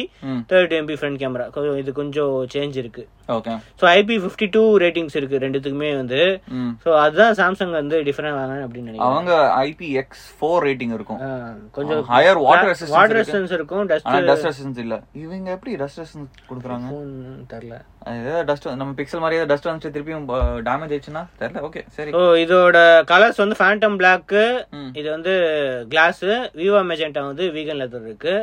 thirty 0.52 0.78
MP 0.82 0.96
front 1.02 1.20
camera 1.24 1.48
இது 1.82 1.94
கொஞ்சம் 2.02 2.34
சேஞ்ச் 2.54 2.78
இருக்கு. 2.84 3.04
Okay 3.38 3.54
so 3.82 3.86
IP 3.98 4.16
fifty 4.24 4.48
two 4.56 4.64
ratings 4.84 5.18
இருக்கு 5.20 5.42
ரெண்டுத்துக்குமே 5.46 5.92
வந்து. 6.02 6.22
ஸோ 6.84 6.90
அதுதான் 7.04 7.36
சாம்சங் 7.42 7.76
வந்து 7.80 7.98
டிஃபரெண்ட் 8.10 8.38
வாங்க 8.40 8.58
அப்படின்னு 8.66 8.90
நினைக்கிறேன். 8.90 9.12
அவங்க 9.12 9.32
ஐபி 9.68 9.90
எக்ஸ் 10.04 10.26
ஃபோர் 10.40 10.66
ரேட்டிங் 10.68 10.96
இருக்கும். 10.98 11.22
கொஞ்சம் 11.78 12.04
ஹையர் 12.12 12.42
வாட்டர் 12.48 12.72
வாட்டர் 12.98 13.20
ரெசிஸ்டன்ஸ் 13.22 13.56
இருக்கும் 13.60 13.86
டஸ்ட் 13.94 14.12
டஸ்ட் 14.32 14.48
ரெசிஸ்டன்ஸ் 14.50 14.82
இல்ல. 14.86 14.98
இவங்க 15.24 15.50
எப்படி 15.58 15.74
டஸ்ட் 15.84 16.02
ரெசிஸ்டன்ஸ் 16.04 16.34
கொடுக்குறாங்க? 16.50 16.90
தெரியல. 17.54 17.78
ஏதாவது 18.10 18.46
டஸ்ட் 18.50 18.68
நம்ம 18.80 18.92
பிக்சல் 19.00 19.22
மாதிரி 19.24 19.38
ஏதாவது 19.38 19.52
டஸ்ட் 19.52 19.68
வந்துச்சு 19.70 19.92
திருப்பியும் 19.96 20.24
டேமேஜ் 20.68 20.94
ஆயிடுச்சுன்னா? 20.94 21.22
தெரியல 21.42 21.62
ஓகே 21.68 21.82
சரி. 21.98 22.12
ஸோ 22.16 22.22
இதோட 22.44 22.78
கலர்ஸ் 23.12 23.42
வந்து 23.44 23.58
ஃபேண்டம் 23.60 23.98
பிளாக் 24.02 24.34
இது 25.00 25.08
வந்து 25.16 25.34
கிளாஸ் 25.92 26.24
விவோ 26.62 26.82
மெஜெண்டா 26.92 27.24
வந்து 27.30 27.46
வீகன் 27.58 27.80
லெதர் 27.82 28.08
இருக்கு. 28.10 28.34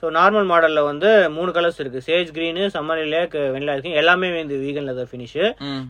ஸோ 0.00 0.12
நார்மல் 0.18 0.50
மாடல்ல 0.52 0.84
வந்து 0.90 1.10
மூணு 1.38 1.50
கலர்ஸ் 1.58 1.80
இருக்கு. 1.82 2.04
Sage 2.10 2.34
green 2.36 2.66
summer 2.76 3.02
lake 3.14 3.36
vanilla 3.56 3.76
இருக்கு. 3.76 3.96
எல்லாமே 4.02 4.30
வந்து 4.38 4.62
vegan 4.66 4.88
leather 4.90 5.10
finish 5.12 5.36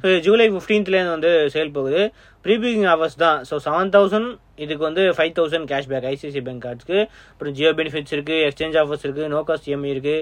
so 0.02 0.17
July 0.28 0.49
ஃபிஃப்டீன்த்லேருந்து 0.55 1.17
வந்து 1.17 1.34
சேல் 1.56 1.76
போகுது. 1.78 2.02
ப்ரீபுக்கிங் 2.46 2.90
ஆஃபர்ஸ் 2.94 3.23
தான். 3.26 3.38
ஸோ 3.50 3.55
செவன் 3.69 3.94
தௌசண்ட் 3.96 4.32
இதுக்கு 4.64 4.82
வந்து 4.88 5.05
five 5.17 5.37
thousand 5.38 5.69
cashback 5.70 6.06
ICICI 6.14 6.43
bank 6.49 6.64
கார்ட்ஸ்க்கு 6.67 6.99
அப்புறம் 7.32 7.55
ஜியோ 7.58 7.73
பெனிஃபிட்ஸ் 7.81 8.14
இருக்கு 8.17 8.37
எக்ஸ்சேஞ்ச் 8.49 8.78
ஆஃபர்ஸ் 8.82 9.06
இருக்கு 9.06 9.25
நோ 9.34 9.40
காஸ்ட் 9.49 9.70
இஎம்ஐ 9.70 9.90
இருக்கு. 9.96 10.19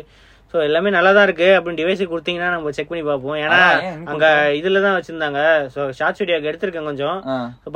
ஸோ 0.55 0.59
எல்லாமே 0.69 0.91
நல்லா 0.97 1.11
தான் 1.17 1.27
இருக்கு. 1.29 1.47
அப்படின்னு 1.59 1.81
டிவைஸ் 1.83 2.03
கொடுத்தீங்கன்னா 2.11 2.51
நம்ம 2.55 2.73
செக் 2.77 2.91
பண்ணி 2.91 3.05
பார்ப்போம். 3.09 3.39
ஏன்னா 3.45 3.61
அங்க 4.13 4.27
இதுல 4.59 4.83
தான் 4.87 4.97
வச்சிருந்தாங்க. 4.97 5.41
ஸோ 5.75 5.81
ஷார்ட் 5.99 6.21
வீடியோக்கு 6.23 6.51
எடுத்திருக்கேன் 6.51 6.91
கொஞ்சம். 6.91 7.19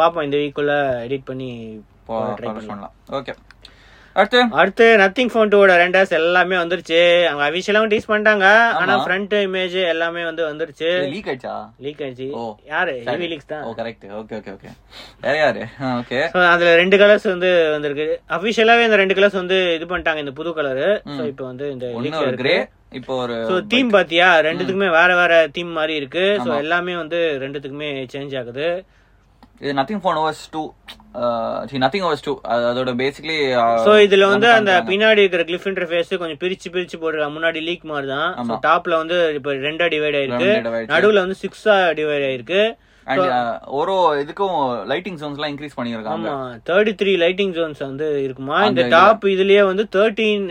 பார்ப்போம். 0.01 0.25
இந்த 0.29 0.37
வீக்குள்ள 0.43 0.75
எடிட் 1.07 1.29
பண்ணி 1.31 1.51
ட்ரை 2.41 2.51
பண்ணலாம். 2.55 2.95
ஓகே 3.19 3.35
அடுத்து? 4.17 4.39
அடுத்து 4.61 4.87
நத்திங் 5.01 5.31
ஃபோன் 5.33 5.51
டூவோட 5.53 5.73
ரெண்டர்ஸ் 5.83 6.13
எல்லாமே 6.19 6.57
வந்துருச்சு. 6.61 6.99
அவங்க 7.29 7.45
அபிஷியலாவும் 7.49 7.93
டீஸ் 7.93 8.09
பண்ணிட்டாங்க. 8.11 8.47
ஆனா. 8.81 8.95
ஃப்ரண்ட் 9.05 9.35
இமேஜ் 9.47 9.77
எல்லாமே 9.93 10.23
வந்து 10.29 10.43
வந்துருச்சு. 10.49 10.89
லீக் 11.13 11.29
ஆயிடுச்சா? 11.31 11.55
லீக் 11.85 12.01
ஆயிடுச்சு. 12.05 12.29
ஓ. 12.39 12.43
யாரு. 12.73 12.95
ஹெவி 13.09 13.29
லீக்ஸ் 13.33 13.51
தான். 13.53 13.63
ஓ 13.69 13.75
கரெக்ட் 13.81 14.07
ஓகே 14.21 14.37
ஓகே 14.41 14.53
ஓகே 14.57 14.71
வேற 15.27 15.35
யாரு? 15.45 15.63
ஓகே 16.01 16.21
So, 16.35 16.41
அதுல 16.55 16.75
ரெண்டு 16.83 16.99
கலர்ஸ் 17.03 17.29
வந்து 17.35 17.51
வந்திருக்கு. 17.77 18.09
அபிஷியலாவே 18.39 18.87
இந்த 18.89 18.99
ரெண்டு 19.03 19.17
கலர்ஸ் 19.19 19.41
வந்து 19.43 19.59
இது 19.77 19.87
பண்ணிட்டாங்க 19.93 20.25
இந்த 20.25 20.35
புது 20.41 20.53
கலரு 20.59 20.89
சோ 21.17 21.23
இப்போ 21.33 21.45
வந்து 21.45 21.67
இந்த 21.75 21.87
ஒரு 22.25 22.41
கிரே 22.43 22.57
இப்போ 23.01 23.15
ஒரு 23.25 23.35
சோ 23.51 23.57
தீம் 23.73 23.91
பாத்தியா? 23.97 24.29
ரெண்டுத்துக்குமே 24.47 24.91
வேற 24.99 25.11
வேற 25.15 25.33
தீம் 25.57 25.73
மாதிரி 25.79 25.95
இருக்கு. 26.01 26.27
சோ 26.47 26.51
எல்லாமே 26.65 26.97
வந்து 26.97 27.21
ரெண்டுத்துக்குமே 27.45 27.91
சேஞ்ச் 28.15 28.37
ஆகுது. 28.43 28.69
இது 29.63 29.73
Nothing 29.79 30.03
phone 30.03 30.19
OS 30.21 30.43
two 31.71 31.83
Nothing 31.85 32.07
OS 32.09 32.25
two 32.27 32.33
அதோட 32.55 32.93
பேசிக்கலி 33.03 33.39
சோ 33.87 33.93
இதுல 34.07 34.27
வந்து 34.33 34.49
அந்த 34.57 34.73
பின்னாடி 34.91 35.23
இருக்கிற 35.25 35.45
கிளிஃப் 35.51 35.69
இன்டர்ஃபேஸ் 35.71 36.13
கொஞ்சம் 36.23 36.41
பிரிச்சு 36.43 36.69
பிரிச்சு 36.75 36.99
போடுறாங்க 37.05 37.35
முன்னாடி 37.37 37.63
லீக் 37.69 37.89
மாதிரி 37.93 38.09
தான் 38.17 38.61
டாப்ல 38.69 38.99
வந்து 39.03 39.19
இப்ப 39.39 39.55
ரெண்டா 39.69 39.89
டிவைட் 39.95 40.19
ஆயிருக்கு. 40.21 40.53
நடுவுல 40.95 41.25
வந்து 41.25 41.41
சிக்ஸா 41.45 41.77
டிவைட் 42.01 42.27
ஆயிருக்கு. 42.29 42.63
அண்ட் 43.07 43.29
ஒரு 43.79 43.93
இதுக்கும் 44.23 44.57
லைட்டிங் 44.91 45.19
ஜோன்ஸ் 45.21 45.37
எல்லாம் 45.39 45.53
இன்க்ரீஸ் 45.53 45.77
பண்ணிருக்காங்க 45.77 46.29
ஆமா. 46.31 46.35
தேர்ட்டி 46.69 46.93
த்ரீ 47.03 47.13
லைட்டிங் 47.23 47.55
ஜோன்ஸ் 47.59 47.81
வந்து 47.87 48.07
இருக்குமா? 48.25 48.57
இந்த 48.71 48.83
டாப் 48.97 49.25
இதுலயே 49.35 49.63
வந்து 49.71 49.85
தேர்ட்டீன் 49.97 50.45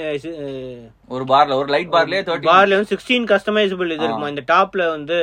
ஒரு 1.15 1.25
பார்ல 1.31 1.57
ஒரு 1.61 1.69
லைட் 1.75 1.91
பார்லயே 1.97 2.21
தேர்ட்டி 2.29 2.49
பார்ல 2.53 2.77
வந்து 2.79 2.91
சிக்ஸ்டீன் 2.93 3.27
கஸ்டமைசபிள் 3.33 3.93
இது 3.95 4.05
இருக்குமா? 4.07 4.31
இந்த 4.33 4.45
டாப்ல 4.53 4.85
வந்து 4.95 5.19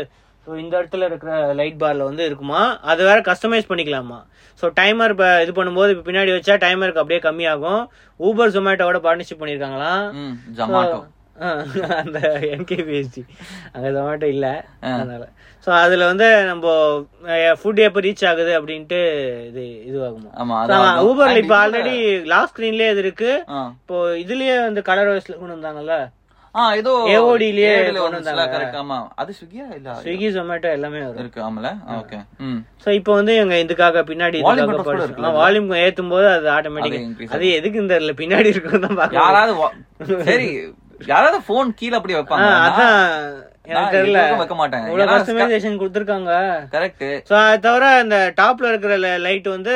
so 0.46 0.56
இந்த 0.62 0.74
இடத்துல 0.80 1.06
இருக்கிற 1.10 1.30
லைட் 1.60 1.78
பார்ல 1.82 2.06
வந்து 2.08 2.22
இருக்குமா? 2.28 2.62
அது 2.90 3.00
வேற 3.08 3.18
கஸ்டமைஸ் 3.28 3.70
பண்ணிக்கலாமா? 3.70 4.18
ஸோ 4.60 4.66
டைமர் 4.78 5.12
இப்போ 5.14 5.28
இது 5.44 5.52
பண்ணும்போது 5.58 5.92
இப்போ 5.92 6.04
பின்னாடி 6.08 6.30
வச்சா 6.34 6.54
டைமருக்கு 6.64 7.02
அப்படியே 7.02 7.20
கம்மியாகும். 7.26 7.82
ஊபர் 8.20 8.54
ஜொமேட்டோட 8.56 8.98
பார்ட்னர்ஷிப் 9.06 9.40
பண்ணியிருக்காங்களாம் 9.42 10.04
அந்த 12.02 12.18
என்கேபிஎஸ்டி 12.56 13.22
அங்க 13.74 13.86
ஜொமேட்டோ 13.96 14.26
இல்ல. 14.34 14.48
அதனால. 14.90 15.24
ஸோ 15.66 15.70
அதுல 15.84 16.06
வந்து 16.10 16.26
நம்ம 16.50 16.66
ஃபுட் 17.60 17.80
எப்போ 17.86 18.00
ரீச் 18.06 18.24
ஆகுது 18.30 18.52
அப்படின்ட்டு 18.58 19.00
இது 19.48 19.62
இதுவாகுமா? 19.88 20.30
ஆமா 20.42 20.56
அதான் 20.62 21.00
ஊபர்ல 21.08 21.40
இப்போ 21.42 21.56
ஆல்ரெடி 21.62 21.94
லாஸ்ட் 22.32 22.52
ஸ்கிரீன்லயே 22.54 22.90
இது 22.94 23.02
இருக்கு. 23.06 23.32
இப்போ 23.80 23.96
இதுலயே 24.24 24.56
வந்து 24.68 24.82
கலர் 24.90 25.10
வைஸ்ல 25.12 25.38
கொண்டு 25.40 25.56
வந்தாங்கல்ல? 25.56 25.96
ஏதோ 26.74 26.90
AOD 27.12 27.44
லயே 27.54 27.70
AOD 27.70 27.86
ல 27.86 27.98
கொண்டு 27.98 28.02
வந்துச்சுல, 28.08 28.42
correct, 28.50 28.74
ஆமா 28.76 28.98
அது 29.14 29.30
ஸ்விக்கியா 29.32 29.64
இல்ல? 29.74 29.94
ஸ்விக்கி 30.00 30.28
ஜொமேட்டோ 30.34 30.68
எல்லாமே 30.72 31.00
இருக்கு 31.16 31.40
ஆமால 31.42 31.70
ஓகே. 31.96 32.18
ம். 32.40 32.60
சோ 32.84 32.90
இப்போ 32.92 33.12
வந்து 33.14 33.34
இவங்க 33.36 33.56
இதுக்காக 33.64 34.04
பின்னாடி? 34.04 34.40
வால்யூம் 35.38 35.72
ஏத்தும் 35.80 36.08
போது 36.08 36.28
அது 36.30 36.48
ஆட்டோமேட்டிக் 36.50 37.34
அது 37.34 37.48
எதுக்கு 37.54 37.80
இல்ல 37.98 38.14
பின்னாடி 38.14 38.52
இருக்கும் 38.54 38.86
தான் 38.86 39.16
யாராவது 39.20 39.54
வா- 39.54 39.74
சரி 40.24 40.48
யாராவது 41.08 41.40
போன் 41.46 41.74
கீழ 41.80 41.92
அப்படி 41.94 42.14
வைப்பாங்க 42.14 42.48
அதான். 42.66 43.10
தெரியல. 43.64 44.20
வைக்க 44.40 44.78
இவ்வளவு 44.88 45.10
கஸ்டமைசேஷன் 45.12 45.78
கொடுத்துருக்காங்க. 45.80 46.32
கரெக்ட் 46.74 47.04
ஸோ 47.28 47.34
அது 47.42 47.60
தவிர 47.66 47.84
இந்த 48.04 48.16
டாப்ல 48.40 48.70
இருக்கிற 48.72 48.96
லைட் 49.26 49.48
வந்து 49.54 49.74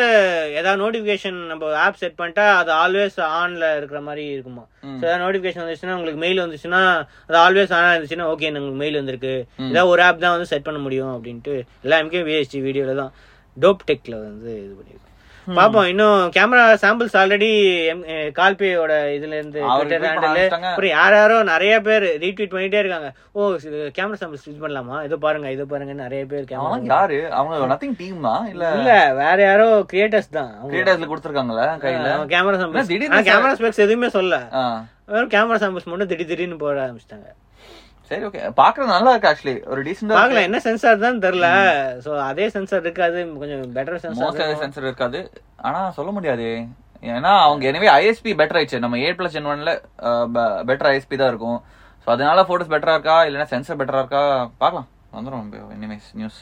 ஏதாவது 0.59 0.81
நோட்டிஃபிகேஷன் 0.83 1.39
நம்ம 1.51 1.71
ஆப் 1.85 2.01
செட் 2.03 2.19
பண்ணிட்டா 2.21 2.47
அது 2.59 2.71
ஆல்வேஸ் 2.83 3.19
ஆன்ல 3.39 3.71
இருக்கிற 3.79 4.01
மாதிரி 4.09 4.25
இருக்குமா? 4.35 4.65
ஸோ 4.91 5.03
ஏதாவது 5.07 5.25
நோட்டிஃபிகேஷன் 5.25 5.65
வந்துச்சுன்னா 5.65 5.97
உங்களுக்கு 5.99 6.23
மெயில் 6.25 6.45
வந்துச்சுன்னா 6.45 6.83
அது 7.29 7.39
ஆல்வேஸ் 7.47 7.75
ஆனா 7.79 7.89
இருந்துச்சுன்னா 7.95 8.29
ஓகே 8.35 8.51
உங்களுக்கு 8.53 8.83
மெயில் 8.85 9.01
வந்திருக்கு. 9.01 9.35
ஏதாவது 9.71 9.93
ஒரு 9.95 10.05
ஆப் 10.09 10.25
தான் 10.25 10.37
வந்து 10.37 10.53
செட் 10.53 10.69
பண்ண 10.69 10.81
முடியும் 10.87 11.13
அப்படின்ட்டு 11.17 11.55
எல்லா 11.87 11.99
எம்கே 12.05 12.23
விஎஸ்டி 12.29 12.61
வீடியோல 12.69 12.97
தான் 13.03 13.13
டோப் 13.57 13.87
டெக்ல 13.91 14.17
வந்து 14.25 14.51
இது 14.65 14.75
பண்ணிருக்கோம் 14.79 15.05
பாப்போம். 15.57 15.87
இன்னும் 15.91 16.21
கேமரா 16.37 16.65
சாம்பிள்ஸ் 16.83 17.17
ஆல்ரெடி 17.21 17.49
கால்பேயோட 18.39 18.93
இதுல 19.17 19.37
இருந்து. 19.41 19.61
அப்புறம் 19.73 20.93
யார் 20.97 21.17
யாரோ 21.19 21.37
நிறைய 21.51 21.75
பேர் 21.87 22.07
ரீட்வீட் 22.25 22.53
பண்ணிட்டே 22.55 22.81
இருக்காங்க. 22.83 23.09
ஓ 23.37 23.49
கேமரா 23.99 24.19
சாம்பிள்ஸ் 24.23 24.47
இது 24.51 24.59
பண்ணலாமா? 24.65 24.99
இது 25.07 25.19
பாருங்க 25.25 25.51
இது 25.57 25.67
பாருங்க 25.73 25.95
நிறைய 26.05 26.23
பேர் 26.33 26.45
கேமரா 26.53 26.79
யாரு? 26.93 27.19
அவங்க 27.41 27.73
நத்திங் 27.73 27.97
டீம் 28.03 28.29
தான் 28.29 28.47
இல்ல 28.53 28.73
இல்ல 28.79 28.93
வேற 29.23 29.39
யாரோ 29.51 29.69
கிரியேட்டர்ஸ் 29.93 30.31
தான். 30.39 30.53
கிரியேட்டர்ஸ்ல 30.71 31.11
கொடுத்துருக்காங்களா 31.13 31.67
கையில? 31.85 32.15
கேமரா 32.35 32.61
சாம்பிள்ஸ் 32.63 32.95
கேமரா 33.33 33.57
ஸ்பெக்ஸ் 33.59 33.85
எதுவுமே 33.89 34.11
சொல்ல. 34.19 34.45
வெறும் 35.13 35.35
கேமரா 35.37 35.61
சாம்பிள்ஸ் 35.65 35.91
மட்டும் 35.93 36.11
திடீர் 36.13 36.33
திடீர்னு 36.33 36.63
போட 36.65 36.79
ஆரம்பிச்சிட்டாங்க. 36.87 37.29
சரி 38.09 38.25
ஓகே 38.29 38.43
பாக்குறது 38.61 38.91
நல்லா 38.95 39.13
இருக்கு 39.13 39.31
ஆக்சுவலி 39.31 39.55
ஒரு 39.73 39.81
டீசெண்டா 39.87 40.19
பாக்கலாம் 40.19 40.47
என்ன 40.49 40.59
சென்சார் 40.67 41.03
தான் 41.07 41.23
தெரியல. 41.25 41.49
சோ 42.05 42.11
அதே 42.29 42.47
சென்சார் 42.55 42.85
இருக்காது. 42.87 43.19
கொஞ்சம் 43.41 43.65
பெட்டர் 43.77 44.03
சென்சார் 44.05 44.61
சென்சர் 44.63 44.87
இருக்காது. 44.89 45.21
ஆனா 45.69 45.81
சொல்ல 45.97 46.11
முடியாது. 46.19 46.47
ஏன்னா 47.15 47.33
அவங்க 47.47 47.65
எனவே 47.71 47.89
ஐஎஸ்பி 47.97 48.31
பெட்டர் 48.41 48.59
ஆயிடுச்சு. 48.59 48.83
நம்ம 48.85 48.99
எயிட் 49.05 49.19
பிளஸ் 49.19 49.35
ஜென் 49.37 49.51
ஒன்ல 49.53 49.73
பெட்டர் 50.71 50.91
ஐஎஸ்பி 50.93 51.19
தான் 51.21 51.33
இருக்கும். 51.33 51.59
ஸோ 52.03 52.09
அதனால 52.15 52.45
போட்டோஸ் 52.49 52.73
பெட்டரா 52.75 52.95
இருக்கா? 52.97 53.17
இல்லைன்னா 53.29 53.49
சென்சர் 53.55 53.81
பெட்டரா 53.81 54.03
இருக்கா? 54.05 54.23
பார்க்கலாம். 54.63 54.89
வந்துடும் 55.17 55.47
எனிவேஸ் 55.77 56.09
நியூஸ் 56.21 56.41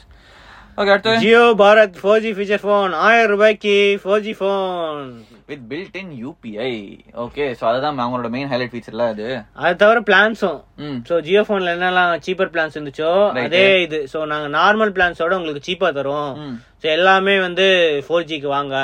ஓகே 0.77 0.91
அடுத்து 0.93 1.11
Jio 1.21 1.43
Bharat 1.61 1.95
four 2.01 2.21
G 2.23 2.31
feature 2.35 2.63
phone 2.63 2.91
ஆயிரம் 3.05 3.31
ரூபாய்க்கு 3.31 3.73
four 4.01 4.23
G 4.25 4.33
phone 4.41 5.07
with 5.49 5.63
built 5.71 5.97
in 6.01 6.11
UPI 6.21 6.73
okay 7.23 7.45
so 7.59 7.63
அதுதான் 7.69 7.97
அவங்களோட 7.97 8.29
மெயின் 8.35 8.51
ஹைலைட் 8.51 8.73
ஃபீச்சர்ல 8.73 9.05
அது. 9.13 9.27
அது 9.59 9.79
தவிர 9.83 10.01
பிளான்ஸும் 10.09 10.59
ம். 10.83 10.99
சோ 11.09 11.17
ஜியோ 11.27 11.43
போன்ல 11.49 11.73
என்னெல்லாம் 11.75 12.13
சீப்பர் 12.25 12.51
பிளான்ஸ் 12.53 12.77
இருந்துச்சோ 12.77 13.11
அதே 13.43 13.63
இது. 13.85 13.99
சோ 14.13 14.21
நாங்க 14.33 14.49
நார்மல் 14.57 14.93
பிளான்ஸோட 14.97 15.39
உங்களுக்கு 15.39 15.65
சீப்பா 15.69 15.89
தரோம் 15.97 16.31
ஸோ 16.81 16.87
எல்லாமே 16.97 17.35
வந்து 17.47 17.67
ஃபோர் 18.07 18.29
ஜிக்கு 18.29 18.49
வாங்க. 18.51 18.75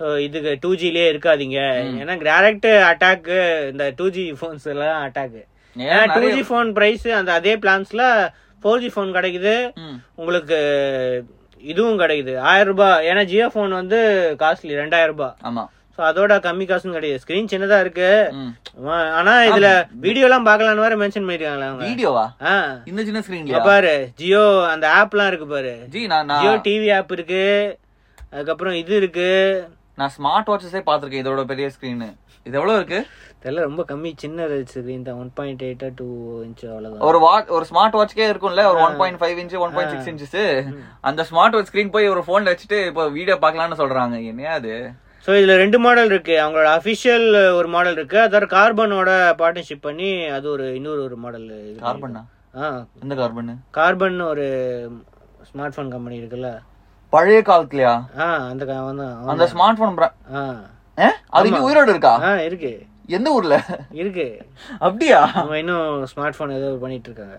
ஸோ 0.00 0.06
இதுக்கு 0.20 0.52
டூ 0.62 0.70
ஜிலேயே 0.78 1.08
இருக்காதீங்க. 1.12 1.58
ஏன்னா 2.00 2.14
டேரக்ட் 2.24 2.70
அட்டாக்கு 2.90 3.38
இந்த 3.72 3.84
டூ 3.98 4.08
ஜி 4.16 4.24
ஃபோன்ஸ் 4.40 4.66
எல்லாம் 4.72 4.96
அட்டாக்கு 5.04 5.42
ஏன்னா 5.76 5.98
ஏன் 5.98 6.10
டூ 6.16 6.28
ஜி 6.36 6.42
ஃபோன் 6.48 6.68
ப்ரைஸ் 6.76 7.06
அந்த 7.18 7.30
அதே 7.38 7.54
பிளான்ஸ்ல 7.62 8.02
ஃபோர் 8.64 8.82
ஜி 8.84 8.90
ஃபோன் 8.96 9.16
கிடைக்குது. 9.18 9.54
உங்களுக்கு 10.20 10.58
இதுவும் 11.72 12.00
கிடைக்குது. 12.02 12.32
ஆயிரம் 12.50 12.70
ரூபாய். 12.72 13.04
ஏன்னா 13.10 13.22
ஜியோ 13.30 13.46
ஃபோன் 13.54 13.72
வந்து 13.80 13.98
காஸ்ட்லி 14.42 14.74
ரெண்டாயிரம் 14.82 15.12
ரூபாய். 15.14 15.34
ஆமா. 15.50 15.64
ஸோ 15.96 16.00
அதோட 16.08 16.32
கம்மி 16.46 16.64
காசும் 16.68 16.94
கிடையாது. 16.96 17.20
ஸ்கிரீன் 17.22 17.50
சின்னதா 17.50 17.76
இருக்கு. 17.84 18.08
ஆனா 19.18 19.32
இதுல 19.50 19.68
வீடியோ 20.06 20.24
எல்லாம் 20.28 20.46
பார்க்கலான்னு 20.48 20.84
வேற 20.84 20.94
மென்ஷன் 21.02 21.26
பண்ணிருக்காங்களா 21.26 21.68
அவங்க. 21.68 21.84
வீடியோவா? 21.90 22.24
இந்த 22.90 23.00
சின்ன 23.06 23.18
இங்க 23.18 23.24
ஸ்கிரீன்லயா 23.26 23.60
பாரு 23.68 23.94
ஜியோ 24.22 24.42
அந்த 24.72 24.86
ஆப்லாம் 25.00 25.30
இருக்கு 25.32 25.48
பாரு. 25.54 25.74
ஜி 25.94 26.02
நான் 26.12 26.34
ஜியோ 26.42 26.54
டிவி 26.66 26.90
ஆப் 26.98 27.14
இருக்கு. 27.18 27.44
அதுக்கப்புறம் 28.32 28.76
இது 28.82 28.94
இருக்கு. 29.02 29.30
நான் 29.98 30.12
ஸ்மார்ட் 30.14 30.48
வாட்சஸே 30.50 30.80
பார்த்திருக்கேன் 30.86 31.22
இதோட 31.22 31.42
பெரிய 31.50 31.66
ஸ்கிரீன் 31.74 32.04
இது 32.46 32.56
எவ்வளவு 32.58 32.78
இருக்கு? 32.78 32.98
இதெல்லாம் 33.36 33.66
ரொம்ப 33.66 33.82
கம்மி 33.88 34.10
சின்ன 34.22 34.40
ஸ்கிரீன் 34.70 35.04
தான் 35.06 35.18
ஒன் 35.20 35.30
பாயிண்ட் 35.36 35.62
எயிட்டா 35.66 35.88
டூ 35.98 36.06
இன்ச் 36.44 36.64
அவ்வளவுதான். 36.68 37.04
ஒரு 37.08 37.18
வாட்ச் 37.24 37.52
ஒரு 37.56 37.64
ஸ்மார்ட் 37.70 37.96
வாட்ச்க்கே 37.98 38.26
இருக்கும்ல 38.30 38.64
ஒரு 38.70 38.80
one 38.84 38.98
point 39.00 39.20
five 39.20 39.38
inch 39.42 39.54
one 39.64 39.74
point 39.76 39.92
six 39.94 40.10
inches 40.12 40.36
அந்த 41.04 41.24
ஸ்மார்ட் 41.30 41.56
வாட்ச் 41.56 41.70
ஸ்கிரீன் 41.70 41.94
போய் 41.94 42.12
ஒரு 42.14 42.22
போன்ல 42.28 42.52
வச்சுட்டு 42.52 42.80
இப்போ 42.88 43.04
வீடியோ 43.16 43.36
பார்க்கலாம்னு 43.38 43.80
சொல்றாங்க. 43.82 44.18
என்னையா 44.30 44.52
அது? 44.58 44.74
ஸோ 45.26 45.32
இதுல 45.38 45.54
ரெண்டு 45.56 45.78
மாடல் 45.84 46.10
இருக்கு. 46.10 46.34
அவங்களோட 46.40 46.68
அபிஷியல் 46.78 47.26
ஒரு 47.58 47.68
மாடல் 47.68 47.96
இருக்கு. 47.98 48.18
அதோட 48.24 48.46
கார்பனோட 48.52 49.10
பார்ட்னர்ஷிப் 49.38 49.86
பண்ணி 49.86 50.08
அது 50.32 50.46
ஒரு 50.50 50.66
இன்னொரு 50.78 51.02
ஒரு 51.06 51.18
மாடல் 51.18 51.48
கார்பன்னா 51.82 52.22
ஆ. 52.56 52.66
எந்த 53.02 53.14
கார்பன் 53.16 53.54
கார்பன் 53.76 54.18
ஒரு 54.26 54.44
ஸ்மார்ட் 55.48 55.76
போன் 55.76 55.94
கம்பெனி 55.94 56.20
இருக்குல்ல. 56.20 56.50
பழைய 57.14 57.40
காலத்துலயா? 57.50 57.94
அந்த 58.50 58.64
அவன் 58.80 59.00
அவன் 59.06 59.32
அந்த 59.34 59.46
ஸ்மார்ட் 59.52 59.80
போன் 59.82 60.00
அது 61.36 61.48
இன்னும் 61.48 61.66
உயிரோடு 61.68 61.90
இருக்கா? 61.94 62.12
இருக்கு. 62.48 62.72
எந்த 63.16 63.28
ஊர்ல? 63.36 63.56
இருக்கு. 64.02 64.28
அப்படியா? 64.86 65.18
அவங்க 65.40 65.56
இன்னும் 65.62 66.04
ஸ்மார்ட் 66.12 66.38
போன் 66.38 66.54
ஏதோ 66.60 66.68
பண்ணிட்டு 66.84 67.10
இருக்காங்க. 67.10 67.36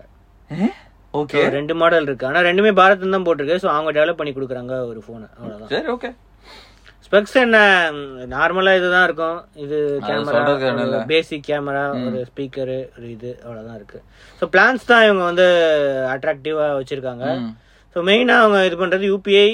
ஓகே. 1.20 1.40
ரெண்டு 1.56 1.74
மாடல் 1.80 2.06
இருக்கு. 2.08 2.28
ஆனா 2.28 2.40
ரெண்டுமே 2.48 2.70
பாரத் 2.78 3.04
தான் 3.14 3.26
போட்டிருக்கு. 3.26 3.60
ஸோ 3.62 3.68
அவங்க 3.74 3.90
டெவலப் 3.98 4.20
பண்ணி 4.20 4.32
கொடுக்குறாங்க 4.36 4.74
ஒரு 4.90 5.00
போன் 5.08 5.26
அவ்வளவுதான். 5.36 5.72
சரி 5.74 5.90
ஓகே 5.96 6.10
ஸ்பெக்ஸ் 7.06 7.36
என்ன? 7.42 7.58
நார்மலா 8.32 8.72
இதுதான் 8.78 9.04
இருக்கும். 9.08 9.36
இது 9.64 9.76
கேமரா 10.06 10.40
பேசிக் 11.12 11.44
கேமரா 11.48 11.84
ஒரு 12.06 12.20
ஸ்பீக்கர் 12.30 12.74
ஒரு 12.96 13.06
இது 13.16 13.30
அவ்வளவுதான் 13.44 13.78
இருக்கு. 13.80 13.98
ஸோ 14.40 14.46
பிளான்ஸ் 14.54 14.88
தான் 14.90 15.04
இவங்க 15.06 15.22
வந்து 15.30 15.46
அட்ராக்டிவா 16.14 16.66
வச்சிருக்காங்க. 16.80 17.26
ஸோ 17.96 18.02
மெயினாக 18.10 18.42
அவங்க 18.44 18.58
இது 18.68 18.76
பண்ணுறது 18.80 19.10
யூபிஐ 19.10 19.48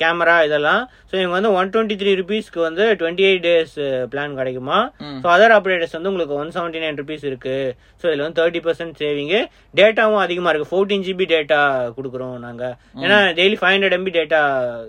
கேமரா 0.00 0.34
இதெல்லாம். 0.46 0.82
ஸோ 1.08 1.14
இவங்க 1.18 1.34
வந்து 1.36 1.50
ஒன் 1.58 1.70
டுவெண்ட்டி 1.72 1.96
த்ரீ 2.00 2.12
ருபீஸ்க்கு 2.20 2.60
வந்து 2.66 2.84
டுவெண்ட்டி 3.00 3.24
எயிட் 3.28 3.42
டேஸ் 3.46 3.74
பிளான் 4.12 4.36
கிடைக்குமா. 4.38 4.78
ஸோ 5.22 5.26
அதர் 5.34 5.54
ஆப்ரேட்டர்ஸ் 5.56 5.94
வந்து 5.96 6.10
உங்களுக்கு 6.12 6.34
ஒன் 6.42 6.52
செவன்ட்டி 6.54 6.80
நைன் 6.84 6.98
ருபீஸ் 7.00 7.24
இருக்கு. 7.30 7.56
ஸோ 8.00 8.04
இதில் 8.08 8.24
வந்து 8.24 8.38
தேர்ட்டி 8.40 8.62
பர்சன்ட் 8.66 8.98
சேவிங்கு 9.02 9.40
டேட்டாவும் 9.80 10.22
அதிகமாக 10.24 10.52
இருக்கு. 10.52 10.70
ஃபோர்டீன் 10.72 11.04
ஜிபி 11.08 11.26
டேட்டா 11.34 11.60
கொடுக்குறோம் 11.98 12.34
நாங்கள் 12.46 12.74
ஏன்னா 13.04 13.18
daily 13.40 13.58
five 13.62 13.74
hundred 13.76 13.96
MB 13.98 14.14
data 14.18 14.40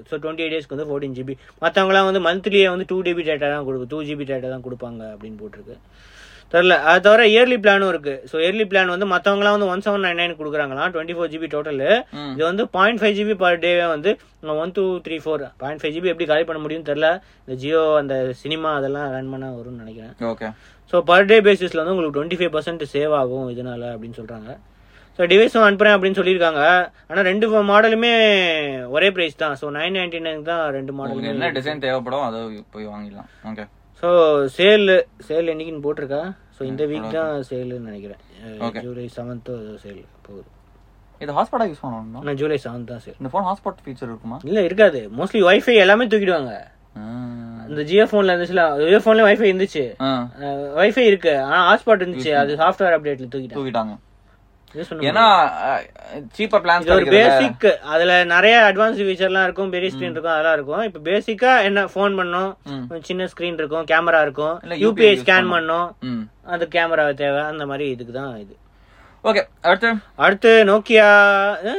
so 0.10 0.15
twenty 0.24 0.46
eight 0.46 0.55
டேஸ்க்கு 0.55 0.77
வந்து 0.77 0.89
ஃபோர்டீன் 0.91 1.17
ஜிபி 1.19 1.36
மற்றவங்களாம் 1.65 2.10
வந்து 2.12 2.24
மந்த்லியே 2.29 2.69
வந்து 2.75 2.88
டூ 2.93 3.00
ஜிபி 3.10 3.25
டேட்டா 3.31 3.50
தான் 3.55 3.67
கொடுக்கும் 3.69 3.91
டூ 3.96 4.01
ஜிபி 4.10 4.27
டேட்டா 4.31 4.51
தான் 4.55 4.65
கொடுப்பாங்க 4.67 5.03
அப்படின்னு 5.15 5.39
போட்டிருக்கு. 5.43 5.77
தெரில 6.53 6.75
அது 6.89 7.01
தவிர 7.06 7.24
இயர்லி 7.34 7.58
பிளானும் 7.63 7.91
இருக்கு. 7.94 8.13
ஸோ 8.29 8.36
இயர்லி 8.44 8.65
பிளான் 8.70 8.94
வந்து 8.94 9.08
மற்றவங்களாம் 9.13 9.56
வந்து 9.56 9.70
one 9.74 9.84
seven 9.86 10.06
nine 10.06 10.20
nine 10.22 10.38
கொடுக்குறாங்களாம். 10.39 10.91
Twenty 10.94 11.15
four 11.18 11.32
GB 11.34 11.48
total. 11.56 11.89
இது 12.36 12.44
வந்து 12.50 12.63
point 12.77 13.01
five 13.01 13.15
GB 13.20 13.36
per 13.44 13.60
day 13.65 13.72
வந்து 13.96 14.12
one 14.63 14.74
two 14.77 14.86
three 15.06 15.18
four 15.25 15.44
point 15.63 15.82
five 15.84 15.94
GB 15.98 16.12
எப்படி 16.13 16.27
கலெக்ட் 16.32 16.50
பண்ண 16.51 16.62
முடியும்னு 16.65 16.89
தெரில 16.91 17.10
இந்த 17.44 17.58
ஜியோ 17.63 17.84
அந்த 18.01 18.15
சினிமா 18.41 18.72
அதெல்லாம் 18.79 19.08
ரன் 19.18 19.32
பண்ண 19.36 19.51
வரும்னு 19.60 19.84
நினைக்கிறேன். 19.84 20.15
ஓகே 20.34 20.50
ஸோ 20.94 21.03
பர் 21.12 21.29
டே 21.32 21.39
பேசிஸில் 21.50 21.82
வந்து 21.82 21.96
உங்களுக்கு 21.96 22.18
டுவெண்ட்டி 22.18 22.39
ஃபைவ் 22.41 22.53
பர்சன்ட் 22.58 22.86
சேவ் 22.96 23.15
ஆகும் 23.22 23.48
இதனால 23.56 23.84
அப்படின்னு 23.96 24.20
சொல்கிறாங்க 24.22 24.50
ஸோ 25.18 25.25
டிவைஸும் 25.32 25.65
அனுப்புகிறேன் 25.68 25.96
அப்படின்னு 25.96 26.20
சொல்லியிருக்காங்க. 26.20 26.62
ஆனால் 27.10 27.25
ரெண்டு 27.29 27.48
மாடலுமே 27.72 28.12
ஒரே 28.96 29.08
ப்ரைஸ் 29.15 29.41
தான். 29.41 29.56
ஸோ 29.62 29.65
நைன் 29.77 29.98
நைன்டி 30.00 30.20
நைன் 30.27 30.48
தான் 30.51 30.63
ரெண்டு 30.77 30.94
மாடலுமே 31.00 31.34
என்ன 31.34 31.50
டிசைன் 31.58 31.84
தேவைப்படும் 31.86 32.25
அதை 32.27 32.39
போய் 32.75 32.88
வாங்கிடலாம். 32.94 33.29
ஓகே 33.51 33.65
ஸோ 34.03 34.10
சேல் 34.58 34.89
சேல் 35.27 35.51
என்னைக்குன்னு 35.53 35.86
போட்டிருக்கா? 35.86 36.22
ஸோ 36.56 36.62
இந்த 36.70 36.84
வீக் 36.91 37.10
தான் 37.15 37.44
சேல்னு 37.50 37.88
நினைக்கிறேன். 37.89 38.22
ஜூலை 38.86 39.06
செவன்த்தோ 39.18 39.53
சேல் 39.84 40.01
போகுது. 40.27 40.48
இது 41.22 41.32
ஹாட்ஸ்பாட்டா 41.38 41.65
யூஸ் 41.70 41.84
பண்ணணும் 41.84 42.25
நான் 42.27 42.39
ஜூலை 42.41 42.58
செவன்த் 42.65 42.91
தான் 42.91 43.01
சேல் 43.06 43.18
இந்த 43.22 43.29
ஃபோன் 43.32 43.48
ஹாட்ஸ்பாட் 43.48 43.82
ஃபீச்சர் 43.86 44.10
இருக்குமா? 44.12 44.38
இல்லை 44.50 44.62
இருக்காது. 44.70 45.01
மோஸ்ட்லி 45.18 45.41
வைஃபை 45.50 45.75
எல்லாமே 45.86 46.06
தூக்கிடுவாங்க. 46.13 46.53
இந்த 47.70 47.82
ஜியோ 47.89 48.06
ஃபோனில் 48.12 48.32
இருந்துச்சுல 48.34 48.62
ஜியோ 48.82 49.00
ஃபோன்லேயே 49.03 49.27
வைஃபை 49.27 49.48
இருந்துச்சு. 49.50 49.84
ஆ, 50.06 50.08
வைஃபை 50.79 51.03
இருக்கு. 51.10 51.34
ஆனால் 51.48 51.65
ஹாட்ஸ்பாட் 51.70 52.03
இருந்துச்சு. 52.03 52.32
அது 52.41 52.51
சாஃப்ட்வேர் 52.62 52.96
அப்டேட்ல 52.98 53.27
தூக்கிட்டாங்க. 53.27 53.58
தூக்கிட்டாங்க. 53.60 53.94
ஏன்னா 55.10 55.26
சீப்பர் 56.38 56.64
பிளான்ஸ் 56.64 56.86
இது 56.86 56.96
ஒரு 56.96 57.06
பேசிக் 57.16 57.66
அதுல 57.94 58.12
நிறைய 58.26 58.56
அட்வான்ஸ் 58.70 59.00
ஃபீச்சர்லாம் 59.06 59.44
இருக்கும் 59.44 59.70
பெரிய 59.70 59.90
ஸ்கிரீன் 59.94 60.14
இருக்கும் 60.14 60.36
அதெல்லாம் 60.36 60.54
இருக்கும். 60.54 60.84
இப்போ 60.84 61.00
பேசிக்கா 61.10 61.64
என்ன 61.64 61.86
ஃபோன் 61.94 62.18
பண்ணோம் 62.20 62.52
சின்ன 63.02 63.30
ஸ்கிரீன் 63.34 63.60
இருக்கும் 63.62 63.86
கேமரா 63.86 64.22
இருக்கும் 64.22 64.56
இல்ல, 64.64 64.76
யூபிஐ 64.84 65.14
ஸ்கேன் 65.24 65.54
பண்ணோம். 65.56 65.88
ம். 66.04 66.24
அந்த 66.46 66.68
கேமரா 66.76 67.06
தேவை 67.24 67.42
அந்த 67.52 67.66
மாதிரி 67.66 67.88
இதுக்கு 67.90 68.14
தான் 68.14 68.34
இது. 68.38 68.54
ஓகே 69.24 69.42
அடுத்து? 69.62 69.90
அடுத்து 70.18 70.52
நோக்கியா 70.64 71.08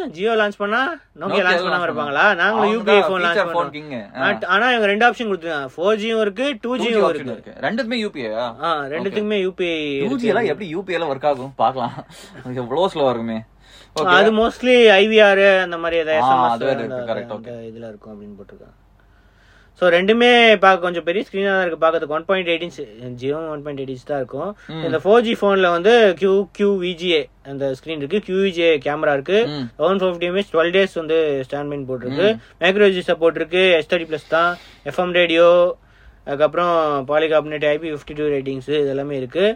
ஜியோ 0.08 0.32
லான்ச் 0.34 0.58
பண்ணா 0.58 0.80
நோக்கியா 1.20 1.44
லான்ச் 1.46 1.62
பண்ணாம 1.66 1.86
இருப்பாங்களா? 1.88 2.24
நாங்களும் 2.34 2.72
யூபிஐ 2.74 2.96
ஃபோன் 3.06 3.22
லான்ச் 3.24 3.40
பண்ணோம் 3.42 4.44
ஆனா 4.46 4.66
இவங்க 4.72 4.86
ரெண்டு 4.86 5.06
ஆப்ஷன் 5.06 5.30
கொடுத்துருக்காங்க. 5.30 5.70
ஃபோர் 5.74 6.00
ஜியும் 6.02 6.20
இருக்கு 6.20 6.46
டூ 6.62 6.72
ஜியும் 6.76 7.06
இருக்கு. 7.10 7.54
ரெண்டுமே 7.60 7.98
யூபிஐயா 8.02 8.44
ஆ? 8.62 8.72
ரெண்டுத்துக்குமே 8.92 9.38
யூபிஐ 9.46 9.78
யூஜி 10.04 10.28
எல்லாம் 10.32 10.50
எப்படி 10.52 10.68
யூபிஐ 10.74 10.96
எல்லாம் 10.98 11.12
ஒர்க் 11.12 11.30
ஆகும்? 11.30 11.54
பார்க்கலாம். 11.56 11.96
அது 12.44 12.54
எவ்வளவு 12.56 12.92
ஸ்லோவா 12.94 13.10
இருக்குமே 13.10 13.38
அது 14.14 14.30
மோஸ்ட்லி 14.32 14.74
ஐவிஆர் 14.98 15.44
அந்த 15.64 15.76
மாதிரி 15.78 15.96
ஏதாவது 16.02 16.66
இதுல 17.70 17.88
இருக்கும் 17.88 18.12
அப்படின்னு 18.12 18.36
போட்டிருக்காங்க. 18.38 18.76
ஸோ 19.78 19.88
ரெண்டுமே 19.94 20.30
பார்க்க 20.62 20.84
கொஞ்சம் 20.86 21.04
பெரிய 21.06 21.20
ஸ்க்ரீனாக 21.26 21.52
தான் 21.52 21.62
இருக்கு. 21.64 21.80
பார்க்கறதுக்கு 21.84 22.16
one 22.16 22.26
point 22.28 22.48
eight 22.52 22.64
inch 22.66 22.80
Jio 23.20 23.38
one 23.52 23.62
point 23.64 23.80
eight 23.82 23.92
inch 23.94 24.08
தான் 24.10 24.20
இருக்கும். 24.22 24.50
இந்த 24.86 24.98
ஃபோர் 25.04 25.24
ஜி 25.26 25.32
ஃபோனில் 25.40 25.68
வந்து 25.76 25.92
கியூ 26.20 26.32
கியூ 26.58 26.68
விஜிஏ 26.84 27.20
அந்த 27.50 27.70
ஸ்க்ரீன் 27.78 28.02
இருக்கு. 28.02 28.20
கியூ 28.26 28.38
விஜிஏ 28.46 28.70
கேமரா 28.86 29.14
இருக்கு. 29.18 29.38
ம். 29.54 29.64
One 29.88 30.00
fifty 30.02 30.28
mAh 30.30 30.52
twelve 30.54 30.74
days 30.76 30.98
வந்து 31.02 31.18
ஸ்டாண்ட் 31.48 31.70
மைன் 31.72 31.88
போட்டிருக்கு. 31.90 32.28
மைக்ரோஜி 32.62 33.04
சப்போர்ட் 33.10 33.40
இருக்கு. 33.40 33.64
எஸ் 33.78 33.90
தேர்ட்டி 33.92 34.08
ப்ளஸ் 34.12 34.28
தான். 34.36 34.52
எஃப்எம் 34.92 35.14
ரேடியோ 35.20 35.48
அதுக்கப்புறம் 36.26 36.74
polycarbonate 37.10 37.68
IP 37.74 37.90
fifty 37.94 38.16
two 38.20 38.26
ratings 38.36 38.70
இது 38.80 38.94
எல்லாமே 38.94 39.16
இருக்கு. 39.22 39.46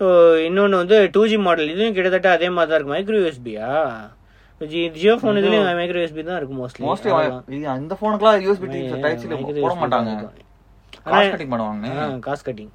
ஸோ 0.00 0.06
இன்னொன்று 0.48 0.80
வந்து 0.82 0.96
டூ 1.14 1.22
ஜி 1.30 1.36
மாடல் 1.46 1.72
இதுவும் 1.74 1.96
கிட்டத்தட்ட 1.96 2.30
அதே 2.36 2.48
மாதிரி 2.56 2.70
தான் 2.70 2.78
இருக்கு. 2.78 2.94
மைக்ரோ 2.94 3.20
யூஎஸ்பியா 3.22 3.68
ஜியோ 5.00 5.14
ஃபோன் 5.20 5.38
இதுலயும் 5.40 5.66
மைக்ரோ 5.78 6.00
யூஎஸ்பி 6.02 6.22
தான் 6.28 6.38
இருக்கு 6.40 6.54
மோஸ்ட்லி 6.60 6.84
மோஸ்ட்லி 6.88 7.10
இந்த 7.82 7.94
போனுக்குலாம் 8.02 8.42
யூஎஸ்பி 8.46 8.68
டைப் 9.04 9.20
சி 9.22 9.28
போட 9.64 9.74
மாட்டாங்க. 9.82 10.12
காஸ்ட் 11.12 11.32
கட்டிங் 11.34 11.52
பண்ணுவாங்க 11.52 12.18
காசு 12.26 12.42
கட்டிங் 12.48 12.72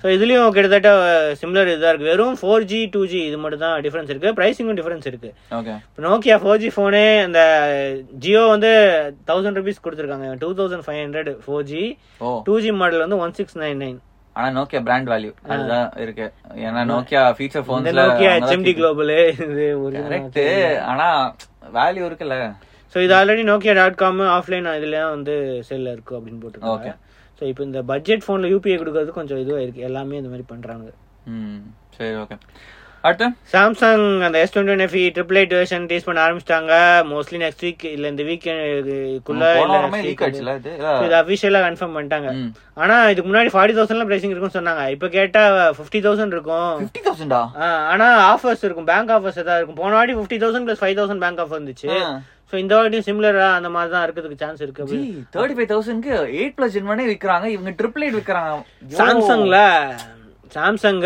ஸோ 0.00 0.06
இதுலயும் 0.14 0.52
கிட்டத்தட்ட 0.56 0.90
சிமிலர் 1.40 1.70
இதுதான் 1.70 1.92
இருக்கு. 1.92 2.08
வெறும் 2.10 2.36
ஃபோர் 2.40 2.66
ஜி 2.70 2.80
டூ 2.94 3.00
ஜி 3.12 3.20
இது 3.28 3.36
மட்டும் 3.42 3.62
தான் 3.64 3.74
டிஃபரன்ஸ் 3.84 4.10
இருக்கு. 4.12 4.30
ப்ரைஸிங்கும் 4.38 4.78
டிஃபரன்ஸ் 4.80 5.06
இருக்கு. 5.10 5.30
ஓகே 5.58 5.74
இப்போ 5.86 6.02
நோக்கியா 6.06 6.36
ஃபோர் 6.42 6.60
ஜி 6.62 6.68
ஃபோனே 6.74 7.04
அந்த 7.26 7.40
ஜியோ 8.24 8.42
வந்து 8.54 8.70
தௌசண்ட் 9.30 9.58
ருபீஸ் 9.60 9.82
கொடுத்துருக்காங்க. 9.84 10.28
Two 10.42 10.50
thousand 10.60 10.86
five 10.86 11.00
hundred 11.04 11.30
four 11.44 11.64
G 11.72 11.82
two 12.48 12.56
G 12.64 12.72
model 12.82 13.04
வந்து 13.06 13.20
ஒன் 13.26 13.34
சிக்ஸ் 13.38 13.58
நைன் 13.64 13.80
நைன் 13.84 13.98
ஆனா 14.36 14.46
நோக்கியா 14.56 14.80
பிராண்ட் 14.86 15.10
வேல்யூ 15.12 15.32
அதுதான் 15.52 15.88
இருக்கு. 16.04 16.26
ஏன்னா 16.66 16.80
நோக்கியா 16.92 17.20
ஃபீச்சர் 17.36 17.60
இந்த 17.60 17.68
போன்ஸ்ல 17.70 18.02
நோக்கியா 18.02 18.30
ஹெச்எம்டி 18.36 18.72
குளோபல் 18.78 19.12
இது 19.44 19.66
கரெக்ட் 19.98 20.40
ஆனா 20.92 21.06
வேல்யூ 21.78 22.04
இருக்குல்ல. 22.08 22.38
ஸோ 22.94 22.98
இது 23.06 23.14
already 23.18 23.44
Nokia 23.50 23.74
dot 23.80 24.00
com 24.02 24.20
offline 24.36 24.68
இதுல 24.80 24.98
வந்து 25.14 25.34
செல்ல 25.70 25.92
இருக்கு 25.96 26.16
அப்படின்னு 26.18 26.42
போட்டுருக்காங்க. 26.42 26.92
ஸோ 27.38 27.44
இப்போ 27.50 27.62
இந்த 27.68 27.80
பட்ஜெட் 27.92 28.24
ஃபோன்ல 28.24 28.50
யூபிஐ 28.52 28.76
கொடுக்கறது 28.80 29.18
கொஞ்சம் 29.18 29.40
இதுவாக 29.44 29.64
இருக்கு. 29.64 29.86
எல்லாமே 29.88 30.18
இந்த 30.20 30.30
மாதிரி 30.32 30.46
பண்றாங்க. 30.52 30.88
ம். 31.34 31.62
சரி 31.96 32.14
ஓகே 32.22 32.36
அடுத்து? 33.08 33.26
சாம்சங் 33.52 34.04
அந்த 34.26 34.36
S 34.42 34.52
twenty 34.54 34.84
FE 34.86 35.02
triple 35.16 35.38
eight 35.40 35.54
version 35.56 35.84
test 35.90 36.06
பண்ண 36.08 36.20
ஆரம்பிச்சிட்டாங்க. 36.26 36.72
மோஸ்ட்லி 37.10 37.38
நெக்ஸ்ட் 37.42 37.64
வீக் 37.66 37.84
இல்ல 37.94 38.04
இந்த 38.12 38.22
week 38.28 38.44
ஆயிடுச்சுல 38.52 40.54
இது? 40.60 40.70
அபிஷியலா 41.22 41.60
கன்ஃபார்ம் 41.66 41.96
பண்ணிட்டாங்க. 41.96 42.28
ஆனா 42.82 42.94
இதுக்கு 43.14 43.28
முன்னாடி 43.30 43.50
ஃபார்ட்டி 43.54 43.74
தௌசண்ட்ல 43.78 44.06
பிரைசிங் 44.10 44.32
இருக்கும்னு 44.34 44.58
சொன்னாங்க. 44.58 44.84
இப்ப 44.94 45.08
கேட்டா 45.16 45.42
ஃபிஃப்டி 45.78 46.00
தௌசண்ட் 46.06 46.36
இருக்கும். 46.36 46.70
ஆனா 47.94 48.06
ஆஃபர்ஸ் 48.34 48.64
இருக்கும். 48.68 48.88
பேங்க் 48.92 49.12
ஆஃபர்ஸ் 49.16 49.40
ஏதாவது 49.42 49.60
இருக்கும். 49.60 49.80
போன 49.82 49.92
வாட்டி 49.98 50.14
fifty 50.20 50.38
thousand 50.44 50.66
plus 50.68 50.82
five 50.84 50.96
thousand 51.00 51.24
bank 51.24 51.42
offer 51.44 51.58
இருந்துச்சு 51.58 51.90
சோ 52.50 52.54
இந்த 52.62 52.72
வாட்டியும் 52.76 53.06
சிமிலரா 53.08 53.48
அந்த 53.58 53.68
மாதிரி 53.74 53.90
தான் 53.92 54.04
இருக்கிறதுக்கு 54.06 54.42
சான்ஸ் 54.44 54.62
இருக்கு. 54.64 54.86
தேர்ட்டி 55.34 55.54
ஃபைவ் 55.58 55.70
தௌசண்ட்க்கு 55.74 56.14
எயிட் 56.38 56.56
பிளஸ் 56.56 56.74
ஜென்மனே 56.76 57.04
விற்கிறாங்க 57.10 57.46
இவங்க 57.56 57.70
ட்ரிபிள் 57.80 58.04
எயிட் 58.06 58.18
விற்கிறாங்க 58.18 58.50
சாம்சங்ல 59.00 59.58
சாம்சங் 60.56 61.00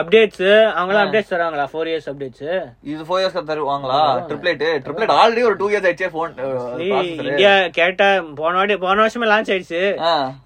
அப்டேட்ஸ் 0.00 0.44
அவங்களாம் 0.78 1.04
அப்டேட்ஸ் 1.04 1.32
தராங்களா 1.32 1.64
ஃபோர் 1.72 1.88
இயர்ஸ் 1.90 2.08
அப்டேட்ஸ் 2.12 2.46
இது 2.92 3.02
ஃபோர் 3.08 3.20
இயர்ஸ் 3.22 3.36
தருவாங்களா? 3.50 3.98
Triple 4.30 4.50
eight 4.52 4.64
triple 4.86 5.04
eight 5.04 5.14
already 5.20 5.44
ஒரு 5.48 5.56
டூ 5.60 5.66
இயர்ஸ் 5.72 5.86
ஆயிடுச்சே 5.88 6.10
ஃபோன் 6.14 6.32
இந்தியா 7.28 7.52
கேட்டா 7.78 8.08
போன 8.40 8.54
வாட்டி 8.58 8.76
போன 8.86 9.02
வருஷமே 9.04 9.28
லான்ச் 9.32 9.52
ஆயிடுச்சு. 9.54 9.82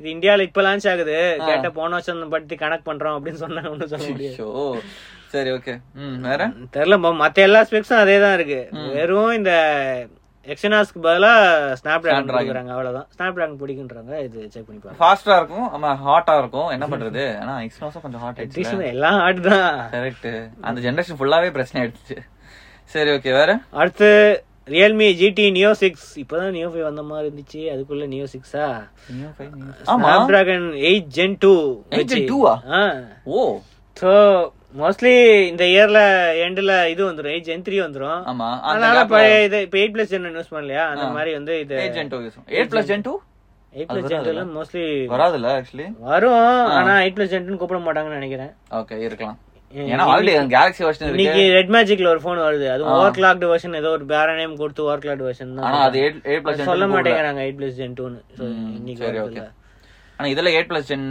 இது 0.01 0.09
இந்தியால 0.15 0.47
இப்ப 0.49 0.63
லான்ச் 0.69 0.89
ஆகுது. 0.93 1.19
கேட்ட 1.47 1.71
போன 1.79 1.93
வருஷம் 1.99 2.35
பத்தி 2.37 2.57
கனெக்ட் 2.65 2.89
பண்றோம் 2.91 3.17
அப்படின்னு 3.19 3.43
சொன்னாங்க 3.45 3.73
ஒன்றும் 3.75 3.93
சொல்ல 3.95 4.09
முடியாது. 4.13 4.83
சரி 5.33 5.51
ஓகே 5.57 5.73
ம் 6.03 6.21
வேற? 6.29 6.43
தெரியல 6.75 6.99
மத்த 7.23 7.47
எல்லா 7.49 7.61
ஸ்பெக்ஸும் 7.69 8.03
அதே 8.05 8.15
தான் 8.23 8.37
இருக்கு. 8.39 8.61
வெறும் 8.95 9.33
இந்த 9.39 9.53
எக்ஸனாஸ்க்கு 10.53 11.01
பதிலா 11.07 11.31
ஸ்னாப் 11.81 12.03
டிராகன் 12.05 12.29
கொடுக்குறாங்க 12.31 12.73
அவ்வளவுதான். 12.75 13.07
ஸ்னாப் 13.15 13.37
டிராகன் 13.37 13.61
பிடிக்குன்றாங்க 13.63 14.13
இது 14.27 14.39
செக் 14.55 14.67
பண்ணி 14.67 14.81
பாருங்க 14.83 14.99
ஃபாஸ்டா 15.01 15.37
இருக்கும் 15.41 15.67
ஆமா 15.77 15.91
ஹாட்டா 16.07 16.35
இருக்கும். 16.43 16.69
என்ன 16.77 16.87
பண்றது? 16.93 17.25
ஆனா 17.43 17.55
எக்ஸ்னோஸும் 17.67 18.05
கொஞ்சம் 18.05 18.23
ஹாட் 18.25 18.41
ஆயிடுச்சு 18.41 18.91
எல்லாம் 18.95 19.19
ஆட் 19.27 19.41
தான். 19.49 19.71
கரெக்ட் 19.97 20.29
அந்த 20.69 20.79
ஜெனரேஷன் 20.87 21.19
ஃபுல்லாவே 21.21 21.51
பிரச்சனை 21.57 21.81
ஆயிடுச்சு. 21.83 22.17
சரி 22.95 23.11
ஓகே 23.17 23.33
வேற? 23.39 23.51
அடுத்து 23.81 24.11
ரியல்மி 24.75 25.07
ஜிடி 25.21 25.45
நியோ 25.57 25.71
சிக்ஸ் 25.83 26.09
இப்பதான் 26.23 26.55
நியோ 26.57 26.69
ஃபைவ் 26.73 26.87
வந்த 26.89 27.03
மாதிரி 27.11 27.27
இருந்துச்சு. 27.29 27.61
அதுக்குள்ள 27.75 28.07
நியோ 28.15 28.27
சிக்ஸா 28.35 28.67
Snapdragon 30.31 30.67
eight 30.91 31.11
Gen 31.19 31.37
two 31.45 31.53
8 31.99 32.09
Gen 32.13 32.23
2 32.25 32.41
ஆ? 32.79 32.83
ஓ. 33.35 33.43
ஸோ 33.97 34.11
மோஸ்ட்லி 34.75 35.13
இந்த 35.51 35.65
இயர்ல 35.75 36.01
எண்ட்ல 36.47 36.73
இது 36.93 37.03
வந்துரும். 37.09 37.33
எயிட் 37.35 37.49
ஜென் 37.51 37.65
த்ரீ 37.67 37.77
வந்துரும். 37.85 38.21
ஆமா 38.31 38.49
அதனால 38.71 38.99
பழைய 39.13 39.37
இது 39.47 39.59
இப்போ 39.67 39.79
எயிட் 39.83 39.95
பிளஸ் 39.95 40.13
ஜென் 40.15 40.27
யூஸ் 40.39 40.55
பண்ணலையா? 40.55 40.85
அந்த 40.93 41.07
மாதிரி 41.17 41.31
வந்து 41.39 41.55
இது 41.65 41.75
8 41.87 42.05
2 42.13 42.23
use 42.27 42.39
8 42.61 42.71
plus 42.73 42.89
Gen 42.91 43.03
2 43.09 43.15
eight 43.79 43.91
plus 43.93 44.09
Gen 44.13 44.55
mostly 44.59 44.85
வராதுல்ல? 45.15 45.49
Actually 45.59 45.87
வரும். 46.13 46.39
ஆனா 46.79 46.95
எயிட் 47.05 47.17
பிளஸ் 47.19 47.33
ஜென்ட்னு 47.35 47.61
கூப்பிட 47.63 47.81
மாட்டாங்கன்னு 47.87 48.21
நினைக்கிறேன். 48.21 48.53
ஓகே 48.81 48.99
இருக்கலாம். 49.09 49.39
ஏன்னா 49.93 50.05
ஆல்ரெடி 50.13 50.35
கேலக்ஸி 50.55 50.83
வெர்ஷன் 50.87 51.07
இருக்கு. 51.07 51.19
இன்னைக்கு 51.19 51.43
ரெட் 51.57 51.73
மேஜிக்ல 51.75 52.11
ஒரு 52.15 52.21
ஃபோன் 52.25 52.39
வருது. 52.47 52.67
அது 52.75 52.85
ஓவர் 52.93 53.17
கிளாக்டு 53.19 53.51
வெர்ஷன் 53.51 53.79
ஏதோ 53.81 53.91
ஒரு 53.97 54.05
பேர 54.13 54.37
நேம் 54.41 54.55
கொடுத்து 54.63 54.85
ஓவர் 54.87 55.03
கிளாக்டு 55.05 55.27
வெர்ஷன் 55.29 55.51
ஆனா 55.69 55.81
அது 55.89 55.99
8 56.07 56.37
8 56.37 56.69
சொல்ல 56.71 56.85
2 56.87 56.95
மாட்டேங்கிறாங்க 56.95 57.43
எயிட் 57.47 57.59
பிளஸ் 57.61 57.79
ஜென் 57.81 57.97
டூன்னு 58.01 58.21
இன்னைக்கு. 58.79 59.11
ஓகே 59.27 59.45
ஆனா 60.19 60.29
இதுல 60.33 60.51
8 60.61 60.69
பிளஸ் 60.71 60.87
Gen 60.91 61.03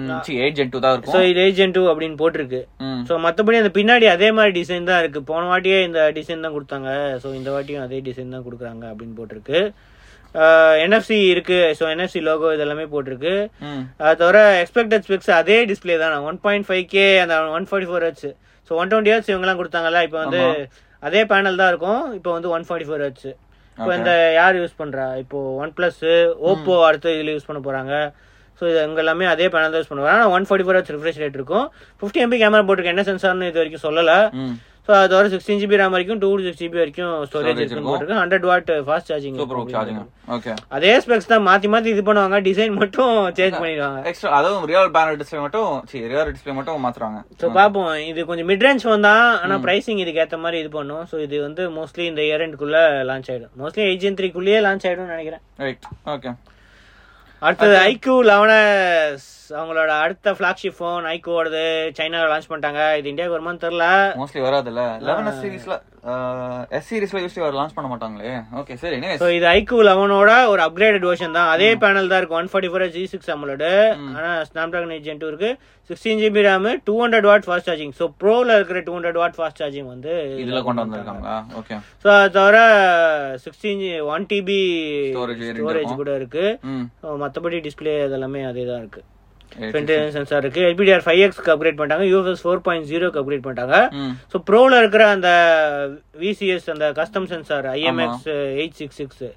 8 0.46 0.56
Gen 0.58 0.70
2 0.72 0.80
தான் 0.86 0.94
இருக்கும். 0.96 1.26
இது 1.32 1.40
எயிட் 1.44 1.58
ஜென் 1.60 1.74
டூ 1.76 1.82
அப்படின்னு 1.92 2.18
போட்டிருக்கு. 2.22 2.60
ம். 2.86 3.04
சோ 3.10 3.14
மத்தபடி 3.26 3.58
அந்த 3.60 3.72
பின்னாடி 3.78 4.06
அதே 4.14 4.30
மாதிரி 4.38 4.52
டிசைன் 4.58 4.90
தான் 4.90 5.00
இருக்கு. 5.04 5.20
போன 5.30 5.44
வாட்டியே 5.52 5.78
இந்த 5.90 6.00
டிசைன் 6.18 6.44
தான் 6.46 6.56
கொடுத்தாங்க. 6.56 6.90
சோ 7.22 7.28
இந்த 7.38 7.50
வாட்டியும் 7.56 7.86
அதே 7.86 8.00
டிசைன் 8.08 8.34
தான் 8.36 8.44
கொடுக்குறாங்க 8.48 8.84
அப்படின்னு 8.92 9.16
போட்டிருக்கு. 9.20 9.60
என்எஃப்சி 10.86 11.20
இருக்கு. 11.34 11.60
ஸோ 11.80 11.86
என்எஃப்சி 11.94 12.22
லோகோ 12.28 12.52
இதெல்லாமே 12.58 12.86
போட்டிருக்கு. 12.96 13.36
அது 14.06 14.20
தவிர 14.24 14.42
எக்ஸ்பெக்டட் 14.64 15.06
ஸ்பெக்ஸ் 15.08 15.32
அதே 15.40 15.58
டிஸ்பிளே 15.72 15.98
தான். 16.04 16.18
ஒன் 16.30 16.42
பாயிண்ட் 16.46 16.68
ஃபைவ் 16.70 16.86
கே 16.96 17.08
அந்த 17.24 17.38
one 17.58 17.70
forty 17.72 17.90
four 17.92 18.06
H 18.10 18.28
so 18.70 18.72
one 18.82 18.92
twenty 18.92 19.14
H 19.16 19.32
இவங்கெல்லாம் 19.34 19.62
கொடுத்தாங்கல்ல 19.64 20.02
இப்போ 20.08 20.20
வந்து 20.26 20.44
அதே 21.04 21.22
பேனல் 21.32 21.60
தான் 21.64 21.72
இருக்கும். 21.74 22.04
இப்போ 22.20 22.30
வந்து 22.38 22.50
ஒன் 22.58 22.68
ஃபார்ட்டி 22.70 22.90
ஃபோர் 22.90 23.06
ஹெச் 23.08 23.28
இப்போ 23.78 23.92
இந்த 24.00 24.12
யார் 24.40 24.60
யூஸ் 24.62 24.80
பண்றா? 24.82 25.08
இப்போ 25.24 25.40
ஒன் 25.64 25.74
பிளஸ் 25.78 26.06
ஓப்போ 26.52 26.76
அடுத்து 26.88 27.10
இதுல 27.18 27.34
யூஸ் 27.36 27.50
பண்ண 27.50 27.60
போறாங்க. 27.68 27.94
ஸோ 28.60 28.64
இது 28.72 28.80
இங்க 28.88 29.04
எல்லாமே 29.06 29.28
அதே 29.34 29.50
பேனல் 29.56 29.74
தான் 29.74 29.82
யூஸ் 29.84 29.92
பண்ணுவாங்க. 29.92 30.14
ஆனால் 30.16 30.32
one 30.38 30.48
forty 30.48 30.68
four 30.68 30.80
H 30.80 30.96
refresh 30.96 31.22
rate 31.26 31.38
இருக்கும் 31.42 31.68
ஃபிஃப்டி 32.00 32.24
எம்பி 32.26 32.40
கேமரா 32.46 32.66
போட்டிருக்கு 32.70 32.96
என்ன 32.96 33.06
சென்சார்னு 33.12 33.52
இது 33.52 33.62
வரைக்கும் 33.64 33.86
சொல்லல. 33.90 34.14
ஸோ 34.88 34.94
அது 35.04 35.14
வர 35.16 35.30
சிக்ஸ்டீன் 35.32 35.60
ஜிபி 35.62 35.78
ரேம் 35.80 35.94
வரைக்கும் 35.96 36.20
டூ 36.22 36.28
சிக்ஸ் 36.44 36.60
ஜிபி 36.62 36.78
வரைக்கும் 36.82 37.14
ஸ்டோரேஜ் 37.30 37.58
இருக்குன்னு. 37.62 37.88
போட்டிருக்கு 37.88 38.20
ஹண்ட்ரட் 38.20 38.46
வாட் 38.50 38.70
ஃபாஸ்ட் 38.88 39.10
சார்ஜிங் 39.12 39.36
அதே 40.78 40.92
ஸ்பெக்ஸ் 41.04 41.30
தான் 41.32 41.44
மாத்தி 41.48 41.68
மாத்தி 41.74 41.90
இது 41.96 42.04
பண்ணுவாங்க. 42.10 42.38
டிசைன் 42.48 42.78
மட்டும் 42.82 43.12
சேஞ்ச் 43.40 43.58
பண்ணிடுவாங்க. 43.62 44.00
எக்ஸ்ட்ரா 44.12 44.32
அதுவும் 44.40 44.66
ரியல் 44.72 44.90
பேனல் 44.96 45.20
டிஸ்ப்ளே 45.22 45.42
மட்டும் 45.46 45.70
சரி 45.92 46.06
ரியல் 46.14 46.34
டிஸ்ப்ளே 46.36 46.56
மட்டும் 46.60 46.86
மாத்துறாங்க. 46.88 47.20
ஸோ 47.42 47.50
பார்ப்போம் 47.60 47.92
இது 48.12 48.28
கொஞ்சம் 48.32 48.50
மிட் 48.52 48.66
ரேஞ்ச் 48.68 48.88
தான் 49.10 49.28
ஆனால் 49.44 49.62
ப்ரைசிங் 49.68 50.02
இதுக்கு 50.04 50.24
ஏற்ற 50.26 50.40
மாதிரி 50.46 50.60
இது 50.64 50.72
பண்ணும். 50.80 51.06
ஸோ 51.12 51.18
இது 51.28 51.38
வந்து 51.48 51.66
மோஸ்ட்லி 51.80 52.06
இந்த 52.12 52.24
இயர் 52.30 52.46
எண்டுக்குள்ள 52.48 52.80
லான்ச் 53.12 53.32
ஆயிடும். 53.34 53.54
மோஸ்ட்லி 53.64 53.86
எயிட் 53.90 54.04
ஜென் 54.06 54.20
த்ரீக்குள்ளேயே 54.22 54.62
லான்ச் 54.68 54.88
ஆயிடும்னு 54.90 55.16
நினைக்கிறேன். 55.18 55.44
ரைட் 55.66 55.88
ஓகே 56.16 56.32
அடுத்தது 57.42 57.76
ஐக்யூ 57.86 58.16
லெவனஸ் 58.24 59.28
அவங்களோட 59.60 59.92
அடுத்த 60.04 60.34
ஃபிளாக்ஷிப் 60.38 60.78
ஃபோன் 60.78 61.06
ஐக்யூவோடது 61.16 61.62
சைனாவில் 62.00 62.32
லான்ச் 62.34 62.50
பண்ணிட்டாங்க. 62.52 62.82
இது 63.00 63.12
இந்தியாவுக்கு 63.12 63.38
வருமான்னு 63.38 63.64
தெரில 63.66 63.86
மோஸ்ட்லி 64.22 64.42
வராதுல்ல? 64.48 64.84
11 65.06 65.30
எஸ் 65.32 65.42
சீரிஸ்ல 65.44 65.76
எஸ் 66.78 66.88
சீரிஸ்ல 66.90 67.22
யூஸ்லி 67.24 67.42
வர 67.44 67.54
லான்ச் 67.60 67.76
பண்ண 67.78 67.88
மாட்டாங்களே? 67.92 68.34
ஓகே 68.60 68.76
சரி 68.84 68.98
ஸோ 69.22 69.28
இது 69.38 69.48
ஐக்யூ 69.58 69.80
லெவனோட 69.90 70.32
ஒரு 70.52 70.62
அப்கிரேடட் 70.68 71.08
வெர்ஷன் 71.10 71.36
தான். 71.38 71.50
அதே 71.54 71.70
பேனல் 71.82 72.12
தான் 72.12 72.22
இருக்கு 72.22 72.38
one 72.40 72.52
forty 72.52 72.70
four 72.74 72.86
G 72.96 73.04
six 73.14 73.32
அமலோடு 73.36 73.72
ஆனால் 74.18 74.46
snap 74.50 74.72
dragon 74.74 74.94
eight 74.96 75.08
gen 75.10 75.22
two 75.24 75.30
இருக்கு. 75.32 75.52
Sixteen 75.90 76.22
GB 76.22 76.42
RAM 76.48 76.70
two 76.88 76.96
hundred 77.02 77.28
watt 77.32 77.46
fast 77.48 77.70
charging 77.72 77.94
so 78.00 78.08
ப்ரோவில் 78.24 78.54
இருக்கிற 78.58 78.82
two 78.88 78.96
hundred 78.98 79.20
watt 79.22 79.38
fast 79.40 79.62
charging 79.64 79.90
வந்து 79.96 80.14
இதுல 80.44 80.62
கொண்டு 80.70 80.84
வந்திருக்காங்களா? 80.84 81.36
ஓகே 81.62 81.76
ஸோ 82.06 82.10
அது 82.16 82.32
தவிர 82.40 82.58
சிக்ஸ்டீன் 83.46 83.84
ஒன் 84.14 84.26
டிபி 84.32 84.62
ஸ்டோரேஜ் 85.18 85.46
இருக்கும். 85.52 86.00
கூட 86.02 86.14
இருக்கு. 86.22 86.46
ம். 86.74 86.88
So, 87.04 87.20
மத்தபடி 87.26 87.60
டிஸ்ப்ளே 87.68 87.96
அதெல்லாமே 88.08 88.42
அதே 88.52 88.66
தான் 88.72 88.82
இருக்கு. 88.86 89.04
ஃப்ரண்ட் 89.72 89.92
சென்சார் 90.16 90.44
இருக்கு. 90.44 90.62
எல்பிடிஆர் 90.70 91.04
ஃபைவ் 91.06 91.22
எக்ஸ்க்கு 91.26 91.54
அப்கிரேட் 91.54 91.78
பண்ணிட்டாங்க. 91.80 92.08
யூஎஸ் 92.14 92.44
ஃபோர் 92.46 92.64
பாயிண்ட் 92.68 92.90
ஜீரோக்கு 92.92 93.22
அப்கிரேட் 93.22 93.46
பண்ணிட்டாங்க. 93.46 93.78
ஸோ 94.32 94.40
ப்ரோவில் 94.50 94.80
இருக்கிற 94.82 95.04
அந்த 95.16 95.30
விசிஎஸ் 96.24 96.68
அந்த 96.76 96.88
custom 97.02 97.30
sensor 97.34 97.68
IMX 97.78 98.28
eight 98.62 98.80
six 98.82 99.00
six 99.04 99.28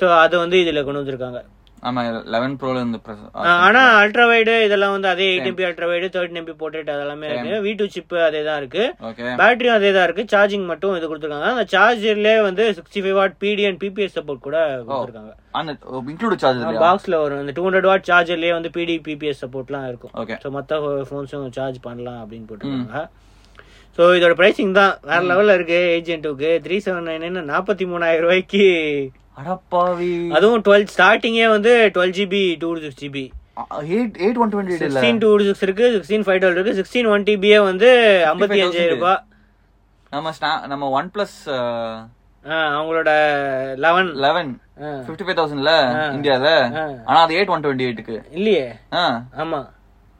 so 0.00 0.04
அது 0.24 0.34
வந்து 0.44 0.58
இதுல 0.64 0.82
கொண்டு 0.84 1.02
வந்திருக்காங்க. 1.02 1.40
ஆமா 1.82 2.00
11 2.28 2.56
ப்ரோல 2.60 2.76
இருந்து 2.76 2.98
press- 3.04 3.28
ஆஹ் 3.42 3.60
ஆனா 3.66 3.82
அல்ட்ரா 4.00 4.24
வைடு 4.30 4.54
இதெல்லாம் 4.64 4.94
வந்து 4.94 5.08
அதே 5.08 5.26
eight 5.28 5.46
MP 5.50 5.64
ultra 5.68 5.86
wide 5.90 6.08
thirteen 6.14 6.40
MP 6.40 6.54
portrait 6.60 6.90
அதெல்லாமே 6.94 7.28
இருக்கு 7.30 7.60
வி 7.66 7.72
டூ 7.74 7.86
சிப் 7.94 8.14
அதே 8.26 8.42
தான் 8.44 8.58
இருக்கு. 8.60 8.82
பேட்டரியும் 9.40 9.76
அதே 9.76 9.90
தான் 9.92 10.06
இருக்கு. 10.08 10.24
சார்ஜிங் 10.32 10.66
மட்டும் 10.66 10.96
இது 10.96 11.08
கொடுத்துருக்காங்க. 11.08 11.50
அந்த 11.54 11.64
சார்ஜர்லேயே 11.72 12.40
வந்து 12.42 12.64
sixty 12.78 13.02
five 13.04 13.16
watt 13.20 13.36
PD 13.38 13.64
and 13.64 13.80
support 14.16 14.40
கூட 14.40 14.58
கொடுத்துருக்காங்க. 14.88 15.32
அந்த 15.52 15.72
இன்க்ளூட் 16.10 16.42
சார்ஜ் 16.44 16.60
இல்லையா? 16.60 16.82
பாக்ஸ்ல 16.84 17.22
வரும் 17.22 17.88
வாட் 17.88 18.08
சார்ஜர்லயே 18.10 18.52
வந்து 18.52 18.70
பிடி 18.70 18.96
பிபிஎஸ் 19.06 19.42
சப்போர்ட்லாம் 19.44 19.88
இருக்கும். 19.88 20.12
ஸோ 20.44 20.50
மற்ற 20.50 20.80
ஃபோன்ஸும் 21.08 21.48
சார்ஜ் 21.52 21.80
பண்ணலாம் 21.80 22.20
அப்படின்னு 22.22 22.48
போட்டுருக்காங்க. 22.50 23.02
ஸோ 23.98 24.02
இதோட 24.16 24.34
பிரைசிங் 24.38 24.74
தான். 24.74 24.92
வேற 25.08 25.22
லெவல்ல 25.30 25.54
இருக்கு. 25.54 25.78
ஏஜென்ட் 25.94 26.26
டூக்கு 26.26 26.50
த்ரீ 26.64 26.76
செவன் 26.84 27.08
நைன் 27.22 27.40
நாற்பத்தி 27.50 27.86
மூணாயிரம் 27.92 28.24
ரூபாய்க்கு 28.26 28.62
அடப்பாவி. 29.40 30.12
அதுவும் 30.32 30.62
டுவெல் 30.64 30.88
ஸ்டார்டிங்கே 30.92 31.46
வந்து 31.50 31.72
twelve 31.94 32.14
GB 32.16 32.42
two 32.58 32.70
six 32.78 33.00
GB 33.02 33.24
8 33.60 33.96
8 34.20 34.38
128 34.38 34.76
இல்ல. 34.78 34.84
சிக்ஸ்டீன் 34.84 35.20
டூ 35.22 35.30
சிக்ஸ் 35.42 35.64
இருக்கு 35.66 35.86
சிக்ஸ்டீன் 35.94 36.24
ஃபைவ் 36.26 36.40
டுவெல் 36.42 36.56
இருக்கு 36.56 36.76
சிக்ஸ்டீன் 36.78 37.08
ஒன் 37.12 37.26
டிபியே 37.26 37.58
வந்து 37.64 37.88
ஐம்பத்தி 38.30 38.58
அஞ்சாயிரம் 38.64 38.94
ரூபாய் 38.96 39.20
நம்ம 40.12 40.32
ஸ்னா- 40.36 40.62
நம்ம 40.68 40.84
ஒன் 40.94 41.10
பிளஸ் 41.12 41.36
ஆ, 42.44 42.56
அவங்களோட 42.74 43.10
லெவன் 43.78 44.10
லெவன் 44.22 44.50
ஃபிஃப்டி 45.04 45.24
ஃபைவ் 45.24 45.38
தௌசண்ட்ல 45.38 45.72
இந்தியால. 46.14 46.46
ஆனா 47.06 47.18
அது 47.20 47.36
எயிட் 47.36 47.52
ஒன் 47.52 47.64
டுவெண்ட்டி 47.64 47.86
எயிட்டுக்கு 47.86 48.16
இல்லையே. 48.32 48.64
ஆ. 48.94 49.02
ஆமா. 49.38 49.60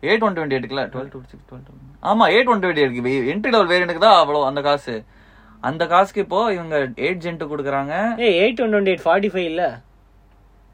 எயிட் 0.02 0.24
ஒன் 0.26 0.36
டுவெண்ட்டி 0.36 0.56
எயிட்டுக்குல 0.56 0.82
டுவெல் 0.92 1.08
டூ 1.12 1.20
சிக்ஸ் 1.24 1.46
டுவெல் 1.48 1.78
ஆமா 2.02 2.26
எயிட் 2.34 2.50
ஒன் 2.52 2.60
டுவெண்ட்டி 2.62 2.84
இருக்கு 2.84 3.02
என்ட்ரி 3.32 3.52
லெவல் 3.52 3.70
வேரியண்ட்டுக்கு 3.70 4.04
தான் 4.04 4.20
அவ்வளோ 4.20 4.42
அந்த 4.46 4.60
காசு. 4.62 4.94
அந்த 5.68 5.82
காசுக்கு 5.92 6.24
இப்போ 6.24 6.40
இவங்க 6.56 6.76
எயிட் 7.06 7.22
ஜென்ட் 7.24 7.42
கொடுக்குறாங்க. 7.52 7.94
ஏய் 8.26 8.36
eight 8.42 8.60
one 8.64 8.72
twenty 8.74 8.92
eight 8.92 9.04
forty 9.06 9.30
five 9.32 9.46
இல்ல? 9.52 9.64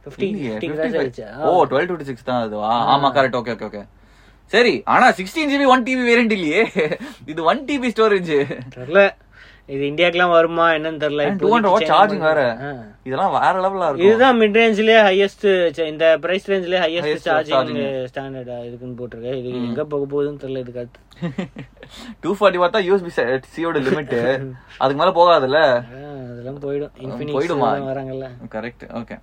ஃபிஃப்டி 0.05 0.27
இல்லையே, 0.33 0.53
ஃபிஃப்டி 0.55 0.69
55. 0.69 0.81
கிராஸ் 0.81 0.97
ஆயிடுச்சு 1.01 1.27
ஓ 1.47 1.65
டுவெல் 1.71 1.87
டுவெண்ட்டி 1.89 2.09
சிக்ஸ் 2.11 2.29
தான் 2.31 2.43
அதுவா? 2.47 2.73
ஆமா 2.95 3.09
கரெக்ட் 3.17 3.39
ஓகே 3.41 3.55
ஓகே 3.57 3.69
ஓகே 3.71 3.83
சரி 4.53 4.75
ஆனா 4.95 5.07
sixteen 5.19 5.51
GB 5.53 5.67
one 5.75 5.85
TB 5.87 6.03
variant 6.11 6.35
இல்லையே. 6.37 6.61
இது 7.33 7.41
ஒன் 7.53 7.63
டிபி 7.71 7.89
ஸ்டோரேஜ் 7.95 8.31
தெரியல. 8.77 9.01
இது 9.75 9.83
இந்தியாக்கெல்லாம் 9.91 10.33
வருமா 10.35 10.65
என்னன்னு 10.75 11.01
தெரியல. 11.05 11.23
டூ 11.43 11.49
ஹண்ட்ரட் 11.53 11.93
சார்ஜிங் 11.93 12.25
வேற. 12.27 12.41
இதெல்லாம் 13.07 13.33
வேற 13.37 13.55
லெவலா 13.65 13.87
இருக்கும். 13.89 14.09
இதுதான் 14.09 14.37
மிட் 14.41 14.59
ரேஞ்ச்லயே 14.61 14.99
ஹையஸ்ட் 15.07 15.47
இந்த 15.93 16.05
பிரைஸ் 16.25 16.47
ரேஞ்ச்லயே 16.53 16.81
ஹையஸ்ட் 16.85 17.27
சார்ஜிங். 17.29 17.79
ஸ்டாண்டர்ட் 18.11 18.51
இருக்குன்னு 18.67 18.99
போட்டிருக்கு. 19.01 19.33
இது 19.41 19.49
எங்க 19.69 19.85
போக 19.95 20.05
போகுதுன்னு 20.13 20.43
தெரியல 20.45 20.63
இதுக்கு 20.65 20.83
அடுத்து. 20.83 21.01
டூ 22.25 22.31
ஃபார்ட்டி 22.39 22.61
பார்த்தா 22.63 22.83
யூஎஸ்பி 22.89 23.13
சியோட 23.55 23.81
லிமிட் 23.87 24.15
அதுக்கு 24.83 25.01
மேல 25.01 25.13
போகாதுல்ல? 25.21 25.63
அதெல்லாம் 26.33 26.61
போயிடும். 26.67 26.93
இன்ஃபினிக்ஸ் 27.07 27.39
போயிடுமா? 27.39 27.71
வராங்கல்ல. 27.91 28.29
கரெக்ட் 28.55 28.85
ஓகே 29.01 29.19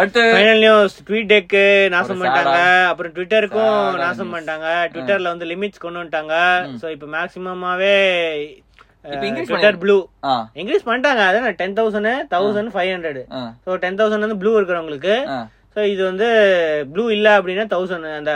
அடுத்து 0.00 0.22
ஃபைனல் 0.34 0.62
நியூஸ் 0.64 0.94
ட்வீட் 1.08 1.28
டெக்கு 1.32 1.64
நாசம் 1.94 2.20
பண்ணிட்டாங்க. 2.20 2.60
அப்புறம் 2.90 3.12
ட்விட்டருக்கும் 3.16 3.98
நாசம். 4.04 4.32
பண்ணிட்டாங்க. 4.34 4.68
ட்விட்டர்ல 4.92 5.32
வந்து 5.34 5.48
லிமிட்ஸ் 5.52 5.82
கொண்டு 5.84 6.00
வந்துட்டாங்க. 6.00 6.36
சோ 6.82 6.86
இப்போ 6.96 7.08
மேக்ஸிமமாவே 7.16 7.96
இப்ப 9.12 9.24
increase 9.30 9.48
ட்விட்டர் 9.50 9.78
ப்ளூ 9.82 9.96
இன்க்ரீஸ் 10.60 10.86
பண்ணிட்டாங்க. 10.88 11.22
அதான் 11.30 11.58
ten 11.62 11.76
thousand 11.78 12.12
thousand 12.34 12.70
five 12.76 12.92
hundred 12.94 13.20
so 13.64 13.76
ten 13.82 13.98
thousand 14.00 14.26
வந்து 14.26 14.38
ப்ளூ 14.42 14.52
இருக்கிறவங்களுக்கு 14.58 15.16
ஸோ 15.74 15.82
இது 15.94 16.02
வந்து 16.10 16.28
ப்ளூ 16.94 17.04
இல்ல 17.16 17.28
அப்படின்னா 17.38 17.66
தௌசண்ட் 17.74 18.08
அந்த 18.20 18.32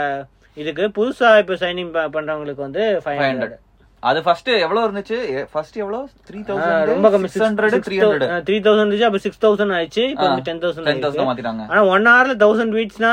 இதுக்கு 0.57 0.85
புதுசா 0.99 1.31
இப்போ 1.41 1.55
சைனிங் 1.63 1.91
பண்றவங்களுக்கு 2.15 2.63
வந்து 2.67 2.83
ஃபைவ் 3.03 3.19
ஹண்ட்ரட் 3.25 3.57
அது 4.09 4.19
ஃபர்ஸ்ட் 4.25 4.49
எவ்வளவு 4.65 4.83
இருந்துச்சு? 4.87 5.17
ஃபர்ஸ்ட் 5.53 5.77
எவ்வளவு? 5.81 6.03
த்ரீ 6.27 6.37
ரொம்ப 6.91 7.07
கம்மி. 7.13 7.29
Thousand 7.31 7.61
hundred 7.61 7.85
three 7.87 7.97
hundred 8.01 8.43
three 8.47 8.57
thousand 8.65 8.83
இருந்துச்சு 8.83 9.07
அப்போ 9.07 9.19
சிக்ஸ் 9.23 9.41
தௌசண்ட் 9.45 9.73
ஆயிடுச்சு 9.77 10.03
இப்போ 10.11 10.27
டென் 10.27 10.45
டென் 10.49 10.61
தௌசண்ட் 10.63 11.03
தௌசண்ட் 11.05 11.29
மாத்திட்டாங்க. 11.29 11.63
ஆனா 11.71 11.81
ஒன் 11.93 12.07
ஹவர்ல 12.11 12.35
தௌசண்ட் 12.43 12.75
வீட்ஸ்னா 12.79 13.11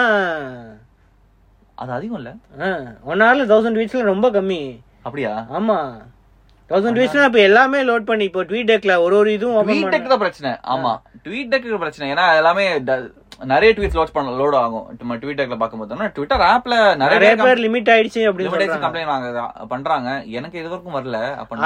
அது 1.83 1.91
அதிகம் 1.97 2.19
இல்ல? 2.21 2.31
ஒன் 3.13 3.25
ஹவர்ல 3.27 3.47
தௌசண்ட் 3.53 3.79
வீட்ஸ்ல 3.81 4.05
ரொம்ப 4.13 4.29
கம்மி. 4.37 4.61
அப்படியா? 5.09 5.33
ஆமா. 5.59 5.79
தௌசண்ட் 6.71 6.99
வீட்ஸ்னா 7.01 7.27
இப்போ 7.29 7.41
எல்லாமே 7.49 7.81
லோட் 7.91 8.09
பண்ணி 8.09 8.25
இப்போ 8.29 8.43
ட்வீட் 8.51 8.71
டெக்ல 8.71 8.95
ஒரு 9.05 9.15
ஒரு 9.21 9.31
இதுவும் 9.37 9.67
ட்வீட் 9.69 9.93
டெக் 9.95 10.13
தான் 10.13 10.23
பிரச்சனை. 10.23 10.51
ஆமா. 10.75 10.93
ட்வீட் 11.27 11.51
டெக் 11.53 11.67
பிரச்சனை. 11.83 12.07
ஏன்னா 12.15 12.25
எல்லாமே 12.41 12.65
நிறைய 13.51 13.71
ட்வீட்ஸ் 13.77 13.97
லோட் 13.99 14.13
பண்ண 14.17 14.31
லோட் 14.41 14.57
ஆகும். 14.61 14.85
நம்ம 15.01 15.17
ட்வீட் 15.23 15.39
டெக்ல 15.41 15.57
பார்க்கும்போது 15.61 15.95
ஆனா 15.97 16.07
ட்விட்டர் 16.17 16.43
ஆப்ல 16.53 16.75
நிறைய 17.03 17.33
பேர் 17.43 17.61
லிமிட் 17.65 17.91
ஆயிடுச்சு 17.95 18.23
அப்படின்னு 18.29 18.79
கம்ப்ளைண்ட் 18.85 19.11
வாங்க 19.13 19.43
பண்றாங்க. 19.73 20.09
எனக்கு 20.39 20.57
இது 20.61 20.71
வரைக்கும் 20.73 20.97
வரல. 20.99 21.19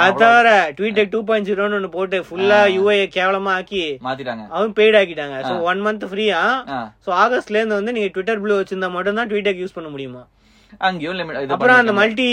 அது 0.05 0.19
தவிர 0.23 0.49
ட்வீட் 0.79 0.97
டெக் 0.99 1.13
டூ 1.15 1.21
பாயிண்ட் 1.29 1.49
ஜீரோன்னு 1.49 1.77
ஒன்று 1.79 1.91
போட்டு 1.95 2.19
ஃபுல்லா 2.27 2.59
யூஐ 2.75 2.97
கேவலமா 3.17 3.53
ஆக்கி 3.61 3.83
மாத்திட்டாங்க. 4.09 4.45
அவன் 4.57 4.75
பெய்ட் 4.81 4.99
ஆக்கிட்டாங்க. 5.01 5.39
ஸோ 5.47 5.55
ஒன் 5.71 5.81
மந்த் 5.87 6.05
ஃப்ரீயா. 6.11 6.41
ஸோ 7.07 7.11
ஆகஸ்ட்ல 7.23 7.59
இருந்து 7.61 7.79
வந்து 7.79 7.95
நீங்க 7.97 8.11
ட்விட்டர் 8.17 8.43
ப்ளூ 8.43 8.59
வச்சிருந்தா 8.59 8.91
மட்டும் 8.97 9.19
தான் 9.21 9.31
ட்வீட் 9.31 9.49
டெக் 9.49 9.63
யூஸ் 9.63 9.77
பண்ண 9.79 9.89
முடியுமா? 9.95 10.23
அங்கேயும் 10.87 11.17
லிமிட் 11.21 11.55
அப்புறம் 11.55 11.79
அந்த 11.81 11.93
மல்டி 12.01 12.27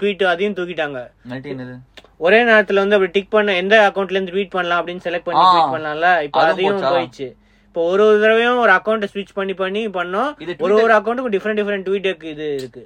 ட்வீட் 0.00 0.24
அதையும் 0.32 0.56
தூக்கிட்டாங்க. 0.60 1.00
மல்டி 1.32 1.50
என்னது? 1.54 1.76
ஒரே 2.20 2.38
நேரத்துல 2.44 2.82
வந்து 2.82 2.96
அப்படி 2.96 3.12
டிக் 3.14 3.32
பண்ண 3.32 3.54
எந்த 3.56 3.74
அக்கௌண்ட்ல 3.86 4.16
இருந்து 4.16 4.34
ட்வீட் 4.34 4.54
பண்ணலாம் 4.54 4.80
அப்படின்னு 4.80 5.04
செலக்ட் 5.06 5.26
பண்ணி. 5.26 5.42
ட்வீட் 5.48 5.74
பண்ணலாம்ல 5.74 6.10
இப்போ 6.26 6.40
அதையும்? 6.44 6.80
போயிடுச்சு 6.88 7.26
இப்போ 7.66 7.80
ஒரு 7.90 8.02
ஒரு 8.04 8.18
தடவையும் 8.20 8.60
ஒரு 8.60 8.72
அக்கௌண்ட் 8.74 9.10
ஸ்விட்ச் 9.10 9.34
பண்ணி 9.34 9.54
பண்ணி 9.56 9.82
பண்ணோம் 9.96 10.30
ஒரு 10.66 10.74
ஒரு 10.78 10.94
அக்கௌண்ட்டுக்கும் 10.94 11.34
டிஃப்ரெண்ட் 11.34 11.60
டிஃப்ரெண்ட் 11.60 11.86
ட்வீட் 11.88 12.06
இது 12.30 12.46
இருக்கு 12.54 12.82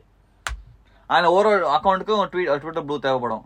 அதுல 1.15 1.31
ஒரு 1.37 1.49
ஒரு 1.53 1.65
அக்கௌண்ட்டுக்கும் 1.77 2.29
ட்விட்டர் 2.33 2.85
ப்ளூ 2.89 2.97
தேவைப்படும். 3.07 3.45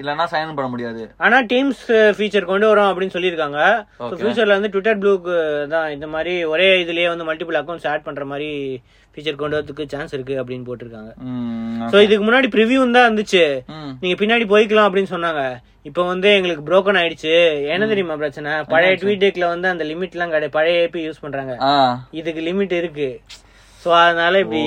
இல்லன்னா 0.00 0.24
சைன் 0.32 0.56
பண்ண 0.56 0.68
முடியாது. 0.72 1.04
ஆனா 1.26 1.36
டீம்ஸ் 1.52 1.84
ஃபீச்சர் 2.16 2.50
கொண்டு 2.50 2.66
வரோம் 2.70 2.90
அப்படின்னு 2.90 3.14
சொல்லியிருக்காங்க. 3.16 3.60
ஃபியூச்சர்ல 4.18 4.56
வந்து 4.58 4.72
ட்விட்டர் 4.74 5.00
ப்ளூக்கு 5.02 5.36
தான் 5.74 5.86
இந்த 5.96 6.08
மாதிரி 6.14 6.34
ஒரே 6.52 6.68
இதுலயே 6.82 7.08
வந்து 7.12 7.28
மல்டிபிள் 7.28 7.58
அக்கௌண்ட்ஸ் 7.60 7.88
ஆட் 7.92 8.06
பண்ற 8.08 8.24
மாதிரி 8.32 8.50
ஃபீச்சர் 9.14 9.40
கொண்டு 9.40 9.56
வரதுக்கு 9.56 9.84
சான்ஸ் 9.92 10.14
இருக்கு 10.16 10.34
அப்படின்னு 10.40 10.66
போட்டிருக்காங்க. 10.68 11.12
ஸோ 11.92 11.96
இதுக்கு 12.06 12.24
முன்னாடி 12.28 12.48
ப்ரிவியூ 12.56 12.80
தான் 12.96 13.06
இருந்துச்சு. 13.08 13.44
நீங்க 14.02 14.16
பின்னாடி 14.22 14.46
போய்க்கலாம் 14.52 14.88
அப்படின்னு 14.88 15.12
சொன்னாங்க. 15.14 15.44
இப்போ 15.88 16.02
வந்து 16.10 16.28
எங்களுக்கு 16.36 16.62
broken 16.68 16.98
ஆயிடுச்சு. 16.98 17.32
என்ன 17.72 17.86
தெரியுமா 17.90 18.14
பிரச்சனை? 18.20 18.52
பழைய 18.72 18.92
ட்வீட் 19.00 19.22
டேக்ல 19.24 19.48
வந்து 19.54 19.68
அந்த 19.72 19.84
லிமிட் 19.90 20.14
எல்லாம் 20.16 20.32
கிடையாது. 20.34 20.54
பழைய 20.58 20.84
ஏபி 20.84 21.00
யூஸ் 21.06 21.24
பண்றாங்க. 21.24 21.54
இதுக்கு 22.20 22.42
லிமிட் 22.48 22.74
இருக்கு. 22.82 23.08
சோ 23.84 23.90
அதனால 24.02 24.40
இப்படி. 24.44 24.62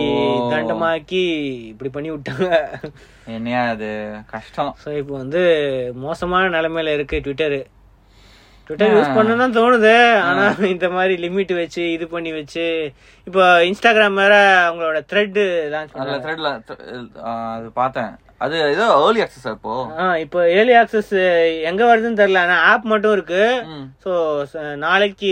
தண்டமாக்கி 0.52 1.24
இப்படி 1.72 1.90
பண்ணி 1.96 2.10
விட்டாங்க. 2.14 2.50
என்னையா 3.38 3.64
அது? 3.74 3.90
கஷ்டம். 4.34 4.74
சோ 4.84 4.90
இப்போ 5.02 5.14
வந்து 5.24 5.42
மோசமான 6.06 6.52
நிலைமையில 6.58 6.94
இருக்கு 6.98 7.24
ட்விட்டர் 7.28 7.58
ட்விட்டர் 8.68 8.94
யூஸ் 8.96 9.16
பண்ணணும் 9.18 9.42
தான் 9.42 9.58
தோணுது. 9.58 9.96
ஆனா 10.30 10.46
இந்த 10.74 10.88
மாதிரி 10.96 11.14
லிமிட் 11.26 11.52
வச்சு 11.60 11.84
இது 11.96 12.06
பண்ணி 12.14 12.32
வச்சு 12.40 12.66
இப்போ 13.28 13.44
இன்ஸ்டாகிராம் 13.70 14.20
வேற 14.22 14.36
அவங்களோட 14.68 15.00
த்ரெட் 15.12 15.40
லான்ச் 15.74 16.00
அதுல 16.04 16.18
த்ரெட்ல 16.26 16.50
அது 17.58 17.70
பார்த்தேன். 17.82 18.12
அது 18.46 18.56
ஏதோ 18.74 18.88
ஏர்லி 19.04 19.22
அக்சஸ் 19.26 19.48
இப்போ? 19.54 19.76
இப்போ 20.24 20.40
ஏர்லி 20.58 20.74
ஆக்சஸ் 20.82 21.14
எங்க 21.70 21.82
வருதுன்னு 21.90 22.20
தெரியல. 22.20 22.42
ஆனா 22.46 22.58
ஆப் 22.72 22.86
மட்டும் 22.92 23.16
இருக்கு. 23.18 23.44
ஸோ 24.04 24.12
நாளைக்கு 24.86 25.32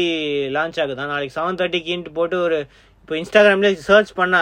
லான்ச் 0.56 0.80
ஆகுதா? 0.84 1.06
நாளைக்கு 1.14 1.36
செவன் 1.38 1.60
தேர்ட்டிக்குன்ட்டு 1.60 2.16
போட்டு 2.18 2.38
ஒரு 2.48 2.58
இப்போ 3.06 3.16
இன்ஸ்டாகிராம்ல 3.22 3.70
சர்ச் 3.88 4.12
பண்ணா. 4.20 4.40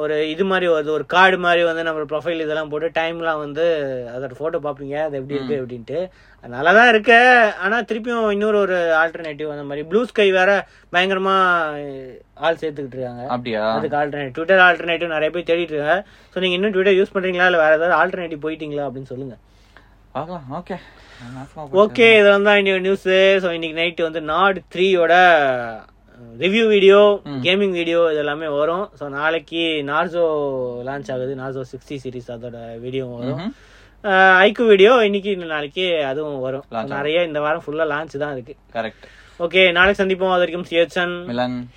ஒரு 0.00 0.14
இது 0.30 0.44
மாதிரி 0.50 0.66
வருது 0.72 0.90
ஒரு 0.96 1.04
கார்டு 1.12 1.36
மாதிரி 1.44 1.60
வந்து 1.68 1.82
நம்ம 1.86 2.06
ப்ரொஃபைல் 2.12 2.42
இதெல்லாம் 2.44 2.70
போட்டு 2.72 2.88
டைம்லாம் 2.96 3.42
வந்து 3.42 3.64
அதோட 4.12 4.34
போட்டோ 4.40 4.58
பார்ப்பீங்க. 4.64 4.96
அது 5.06 5.18
எப்படி 5.18 5.36
இருக்கு 5.38 5.58
அப்படின்ட்டு. 5.60 5.98
நல்லா 6.54 6.72
தான் 6.78 6.90
இருக்கு. 6.92 7.18
ஆனா 7.64 7.76
திருப்பியும் 7.90 8.26
இன்னொரு 8.36 8.58
ஒரு 8.64 8.78
ஆல்டர்னேட்டிவ் 9.02 9.52
அந்த 9.54 9.64
மாதிரி 9.68 9.84
ப்ளூ 9.90 10.00
ஸ்கை 10.10 10.28
வேற 10.38 10.50
பயங்கரமா 10.94 11.36
ஆள் 12.46 12.60
சேர்த்துக்கிட்டு 12.62 12.98
இருக்காங்க. 12.98 13.24
அப்படியா? 13.36 13.62
அதுக்கு 13.76 13.98
ஆல்டர்னேட்டிவ் 14.00 14.36
ட்விட்டர் 14.38 14.64
ஆல்டர்னேட்டிவ் 14.66 15.14
நிறைய 15.16 15.30
பேர் 15.36 15.48
தேடிட்டு 15.52 15.76
இருக்காங்க. 15.76 15.98
ஸோ 16.32 16.42
நீங்க 16.44 16.58
இன்னும் 16.58 16.74
ட்விட்டர் 16.76 16.98
யூஸ் 17.00 17.14
பண்றீங்களா? 17.16 17.48
இல்ல 17.50 17.62
வேற 17.64 17.72
ஏதாவது 17.78 17.98
ஆல்டர்னேட்டிவ் 18.00 18.44
போயிட்டீங்களா 18.46 18.86
அப்படின்னு 18.88 19.12
சொல்லுங்க. 19.14 19.36
பார்க்கலாம். 20.16 20.48
ஓகே 20.60 20.78
ஓகே 21.84 22.06
இதெல்லாம் 22.18 22.48
தான் 22.50 22.60
இன்னைக்கு 22.60 22.84
நியூஸ் 22.88 23.08
ஸோ 23.44 23.48
இன்னைக்கு 23.56 23.78
நைட்டு 23.80 24.08
வந்து 24.08 24.22
நாட் 24.34 24.60
த்ரீயோட 24.74 25.14
ரிவ்யூ 26.42 26.64
வீடியோ 26.74 27.00
கேமிங் 27.46 27.74
வீடியோ 27.80 28.00
இது 28.12 28.20
எல்லாமே 28.24 28.48
வரும். 28.60 28.84
ஸோ 29.00 29.04
நாளைக்கு 29.18 29.62
நார்சோ 29.90 30.24
லான்ச் 30.88 31.10
ஆகுது. 31.14 31.34
நார்சோ 31.42 31.64
சிக்ஸ்டி 31.72 31.98
சீரிஸ் 32.04 32.30
அதோட 32.36 32.58
வீடியோ 32.84 33.06
வரும். 33.22 33.42
ஐக்கு 34.44 34.62
வீடியோ 34.72 34.92
இன்னைக்கு 35.08 35.32
நாளைக்கு 35.54 35.86
அதுவும் 36.10 36.38
வரும். 36.46 36.66
நிறைய 36.96 37.24
இந்த 37.30 37.40
வாரம் 37.46 37.64
ஃபுல்லா 37.66 37.86
லான்ச் 37.94 38.22
தான் 38.24 38.34
இருக்கு. 38.36 38.56
கரெக்ட் 38.76 39.06
ஓகே 39.46 39.60
நாளைக்கு 39.76 40.02
சந்திப்போம். 40.02 40.32
அது 40.36 40.42
வரைக்கும் 40.44 40.68
சிஎச்என் 40.70 41.14
மிலன் 41.32 41.60